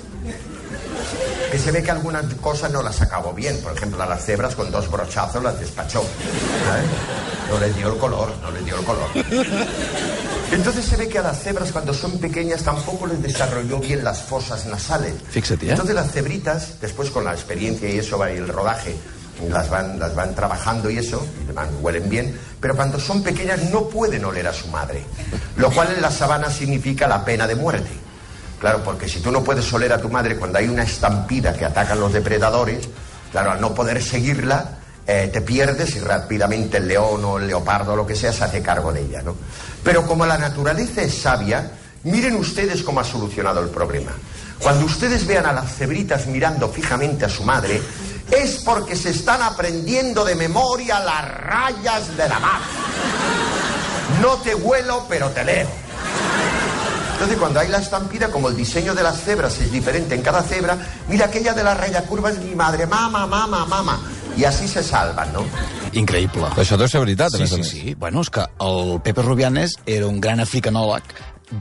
que 1.51 1.59
se 1.59 1.71
ve 1.71 1.83
que 1.83 1.91
algunas 1.91 2.23
cosas 2.35 2.71
no 2.71 2.81
las 2.81 2.99
acabó 3.01 3.33
bien. 3.33 3.59
Por 3.61 3.73
ejemplo, 3.73 4.01
a 4.01 4.05
las 4.07 4.25
cebras 4.25 4.55
con 4.55 4.71
dos 4.71 4.89
brochazos 4.89 5.43
las 5.43 5.59
despachó. 5.59 6.03
¿sabes? 6.65 6.85
No 7.51 7.59
les 7.59 7.75
dio 7.75 7.89
el 7.93 7.99
color, 7.99 8.33
no 8.41 8.49
les 8.49 8.65
dio 8.65 8.79
el 8.79 8.85
color. 8.85 9.09
Entonces 10.51 10.85
se 10.85 10.95
ve 10.95 11.07
que 11.09 11.19
a 11.19 11.21
las 11.21 11.39
cebras 11.43 11.71
cuando 11.71 11.93
son 11.93 12.17
pequeñas 12.17 12.63
tampoco 12.63 13.05
les 13.07 13.21
desarrolló 13.21 13.77
bien 13.79 14.03
las 14.03 14.21
fosas 14.23 14.65
nasales. 14.65 15.13
Fíjate, 15.29 15.67
¿eh? 15.67 15.71
Entonces 15.71 15.93
las 15.95 16.11
cebritas, 16.11 16.79
después 16.81 17.11
con 17.11 17.25
la 17.25 17.33
experiencia 17.33 17.89
y 17.89 17.99
eso 17.99 18.17
va 18.17 18.31
y 18.31 18.37
el 18.37 18.47
rodaje, 18.47 18.95
las 19.49 19.69
van, 19.69 19.99
las 19.99 20.15
van 20.15 20.33
trabajando 20.33 20.89
y 20.89 20.97
eso, 20.97 21.25
y 21.47 21.51
van, 21.51 21.69
huelen 21.81 22.09
bien, 22.09 22.39
pero 22.59 22.75
cuando 22.75 22.99
son 22.99 23.21
pequeñas 23.21 23.69
no 23.71 23.87
pueden 23.87 24.23
oler 24.25 24.47
a 24.47 24.53
su 24.53 24.67
madre. 24.67 25.03
Lo 25.57 25.71
cual 25.71 25.93
en 25.95 26.01
la 26.01 26.11
sabana 26.11 26.49
significa 26.49 27.07
la 27.07 27.23
pena 27.23 27.47
de 27.47 27.55
muerte. 27.55 27.89
Claro, 28.59 28.81
porque 28.83 29.07
si 29.07 29.19
tú 29.19 29.31
no 29.31 29.43
puedes 29.43 29.71
oler 29.73 29.91
a 29.93 29.99
tu 29.99 30.09
madre 30.09 30.37
cuando 30.37 30.57
hay 30.57 30.67
una 30.67 30.83
estampida 30.83 31.53
que 31.53 31.65
atacan 31.65 31.99
los 31.99 32.13
depredadores, 32.13 32.87
claro, 33.31 33.51
al 33.51 33.61
no 33.61 33.73
poder 33.73 34.01
seguirla, 34.01 34.79
eh, 35.05 35.29
te 35.31 35.41
pierdes 35.41 35.95
y 35.95 35.99
rápidamente 35.99 36.77
el 36.77 36.87
león 36.87 37.23
o 37.25 37.37
el 37.37 37.47
leopardo 37.47 37.93
o 37.93 37.95
lo 37.95 38.07
que 38.07 38.15
sea 38.15 38.33
se 38.33 38.43
hace 38.43 38.61
cargo 38.61 38.91
de 38.91 39.01
ella, 39.01 39.21
¿no? 39.21 39.35
Pero 39.83 40.07
como 40.07 40.25
la 40.25 40.37
naturaleza 40.37 41.03
es 41.03 41.13
sabia, 41.13 41.69
miren 42.03 42.35
ustedes 42.37 42.81
cómo 42.81 43.01
ha 43.01 43.03
solucionado 43.03 43.61
el 43.61 43.69
problema. 43.69 44.13
Cuando 44.59 44.85
ustedes 44.85 45.27
vean 45.27 45.45
a 45.45 45.53
las 45.53 45.75
cebritas 45.75 46.25
mirando 46.27 46.69
fijamente 46.69 47.25
a 47.25 47.29
su 47.29 47.43
madre, 47.43 47.79
es 48.31 48.61
porque 48.63 48.95
se 48.95 49.11
están 49.11 49.41
aprendiendo 49.41 50.25
de 50.25 50.35
memoria 50.35 50.99
las 50.99 51.29
rayas 51.41 52.15
de 52.17 52.27
la 52.29 52.39
mar. 52.39 52.61
No 54.21 54.37
te 54.37 54.55
huelo, 54.55 55.05
pero 55.09 55.29
te 55.29 55.43
leo. 55.43 55.67
Entonces, 57.13 57.37
cuando 57.37 57.61
hay 57.61 57.69
la 57.69 57.77
estampida, 57.77 58.29
como 58.29 58.49
el 58.49 58.57
diseño 58.57 58.93
de 58.93 59.01
las 59.01 59.21
cebras 59.21 59.57
es 59.59 59.71
diferente 59.71 60.15
en 60.15 60.21
cada 60.21 60.43
cebra, 60.43 60.77
mira, 61.07 61.27
aquella 61.27 61.53
de 61.53 61.63
la 61.63 61.73
raya 61.73 62.01
curva 62.03 62.29
es 62.29 62.39
mi 62.39 62.55
madre, 62.55 62.85
mama, 62.85 63.25
mama, 63.25 63.65
mama. 63.65 64.01
Y 64.35 64.43
así 64.43 64.67
se 64.67 64.83
salvan, 64.83 65.31
¿no? 65.31 65.45
Increïble. 65.95 66.49
Això 66.59 66.75
deu 66.75 66.89
ser 66.91 66.99
veritat, 66.99 67.31
a 67.31 67.37
Sí, 67.39 67.43
més 67.45 67.53
a 67.53 67.55
sí, 67.55 67.63
sí. 67.63 67.93
Bueno, 67.95 68.19
és 68.19 68.29
que 68.29 68.43
el 68.59 68.99
Pepe 68.99 69.23
Rubianes 69.23 69.77
era 69.85 70.09
un 70.11 70.19
gran 70.19 70.41
africanòleg, 70.43 71.03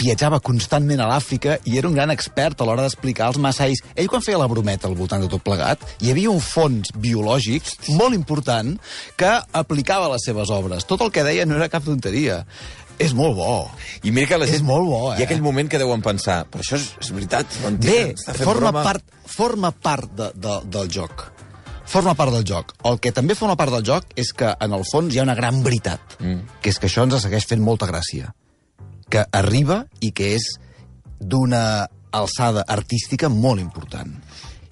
viatjava 0.00 0.40
constantment 0.44 1.02
a 1.02 1.08
l'Àfrica 1.10 1.58
i 1.68 1.78
era 1.78 1.88
un 1.88 1.96
gran 1.96 2.12
expert 2.14 2.60
a 2.60 2.68
l'hora 2.68 2.84
d'explicar 2.84 3.30
els 3.32 3.40
massais. 3.42 3.82
Ell, 3.94 4.08
quan 4.10 4.24
feia 4.24 4.40
la 4.40 4.48
brometa 4.50 4.88
al 4.90 4.96
voltant 4.98 5.24
de 5.24 5.30
tot 5.32 5.44
plegat, 5.44 5.82
hi 6.00 6.12
havia 6.12 6.32
un 6.32 6.40
fons 6.44 6.92
biològic 6.94 7.68
molt 7.98 8.16
important 8.16 8.74
que 9.20 9.34
aplicava 9.52 10.08
a 10.08 10.14
les 10.14 10.26
seves 10.26 10.52
obres. 10.54 10.88
Tot 10.88 11.04
el 11.04 11.12
que 11.14 11.26
deia 11.26 11.46
no 11.46 11.58
era 11.58 11.70
cap 11.72 11.86
tonteria. 11.86 12.42
És 13.02 13.14
molt 13.16 13.34
bo. 13.34 13.54
I 14.06 14.12
mira 14.14 14.30
que 14.30 14.38
la 14.38 14.46
gent... 14.46 14.60
És 14.60 14.66
molt 14.66 14.86
bo, 14.86 15.00
eh? 15.12 15.18
Hi 15.18 15.24
ha 15.24 15.28
aquell 15.28 15.42
moment 15.42 15.70
que 15.70 15.80
deuen 15.82 16.02
pensar, 16.04 16.44
però 16.50 16.62
això 16.62 16.78
és, 16.78 16.92
és 17.02 17.10
veritat, 17.14 17.56
mentida, 17.64 18.12
Bé, 18.14 18.36
forma 18.44 18.70
broma. 18.70 18.84
part, 18.86 19.16
forma 19.26 19.72
part 19.74 20.12
de, 20.14 20.30
de, 20.38 20.60
del 20.76 20.92
joc. 20.94 21.26
Forma 21.90 22.14
part 22.16 22.32
del 22.32 22.46
joc. 22.48 22.70
El 22.86 23.00
que 23.02 23.12
també 23.12 23.34
forma 23.36 23.58
part 23.60 23.74
del 23.74 23.84
joc 23.86 24.14
és 24.16 24.30
que, 24.36 24.54
en 24.54 24.78
el 24.78 24.86
fons, 24.88 25.10
hi 25.12 25.20
ha 25.20 25.26
una 25.26 25.36
gran 25.38 25.60
veritat, 25.66 26.16
mm. 26.20 26.60
que 26.62 26.70
és 26.70 26.78
que 26.78 26.88
això 26.90 27.04
ens 27.04 27.18
segueix 27.26 27.50
fent 27.50 27.62
molta 27.66 27.90
gràcia. 27.90 28.30
Que 29.14 29.22
arriba 29.30 29.84
i 30.02 30.10
que 30.10 30.32
és 30.34 30.42
d'una 31.22 31.86
alçada 32.14 32.64
artística 32.66 33.28
molt 33.30 33.62
important. 33.62 34.10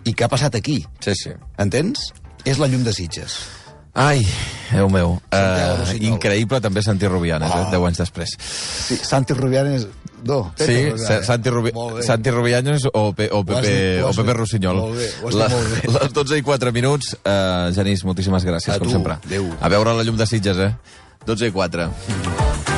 I 0.02 0.14
que 0.18 0.26
ha 0.26 0.30
passat 0.32 0.56
aquí. 0.58 0.80
Sí, 0.98 1.14
sí. 1.14 1.30
Entens? 1.62 2.08
És 2.44 2.58
la 2.58 2.66
llum 2.66 2.82
de 2.82 2.90
Sitges. 2.96 3.36
Ai, 3.94 4.22
Déu 4.72 4.88
meu. 4.90 5.18
Uh, 5.30 5.92
increïble 6.00 6.58
també 6.64 6.80
sentir 6.82 7.10
Rubianes, 7.12 7.50
Ah. 7.52 7.66
eh, 7.68 7.70
10 7.76 7.86
anys 7.90 7.98
després. 8.02 8.30
Sí, 8.40 8.96
Santi 8.96 9.34
Rubianes... 9.36 9.86
No, 10.24 10.52
Pepe 10.56 10.66
Sí, 10.66 10.90
Rubianes. 10.90 11.26
Santi, 11.26 11.50
Rubi. 11.50 11.72
Santi 12.06 12.30
Rubianes 12.30 12.86
o, 12.92 13.12
Pe 13.12 13.28
o 13.30 13.40
has 13.42 13.46
Pepe, 13.60 14.00
ho 14.02 14.06
o 14.06 14.10
has 14.10 14.16
Pepe. 14.16 14.32
Rossinyol. 14.40 14.76
Molt 14.76 14.96
bé, 14.96 15.10
ho 15.22 15.28
has 15.28 15.52
molt 15.52 15.72
bé. 15.76 15.92
Les 16.00 16.12
12 16.18 16.38
i 16.38 16.42
4 16.42 16.72
minuts. 16.72 17.14
Uh, 17.22 17.70
Genís, 17.76 18.02
moltíssimes 18.08 18.46
gràcies, 18.48 18.74
A 18.74 18.78
com 18.78 18.88
tu, 18.88 18.94
sempre. 18.96 19.18
adéu. 19.22 19.50
A 19.60 19.68
veure 19.68 19.94
la 19.98 20.02
llum 20.08 20.16
de 20.16 20.26
Sitges, 20.26 20.56
eh? 20.58 20.72
12 21.26 21.52
i 21.52 21.52
4. 21.52 22.71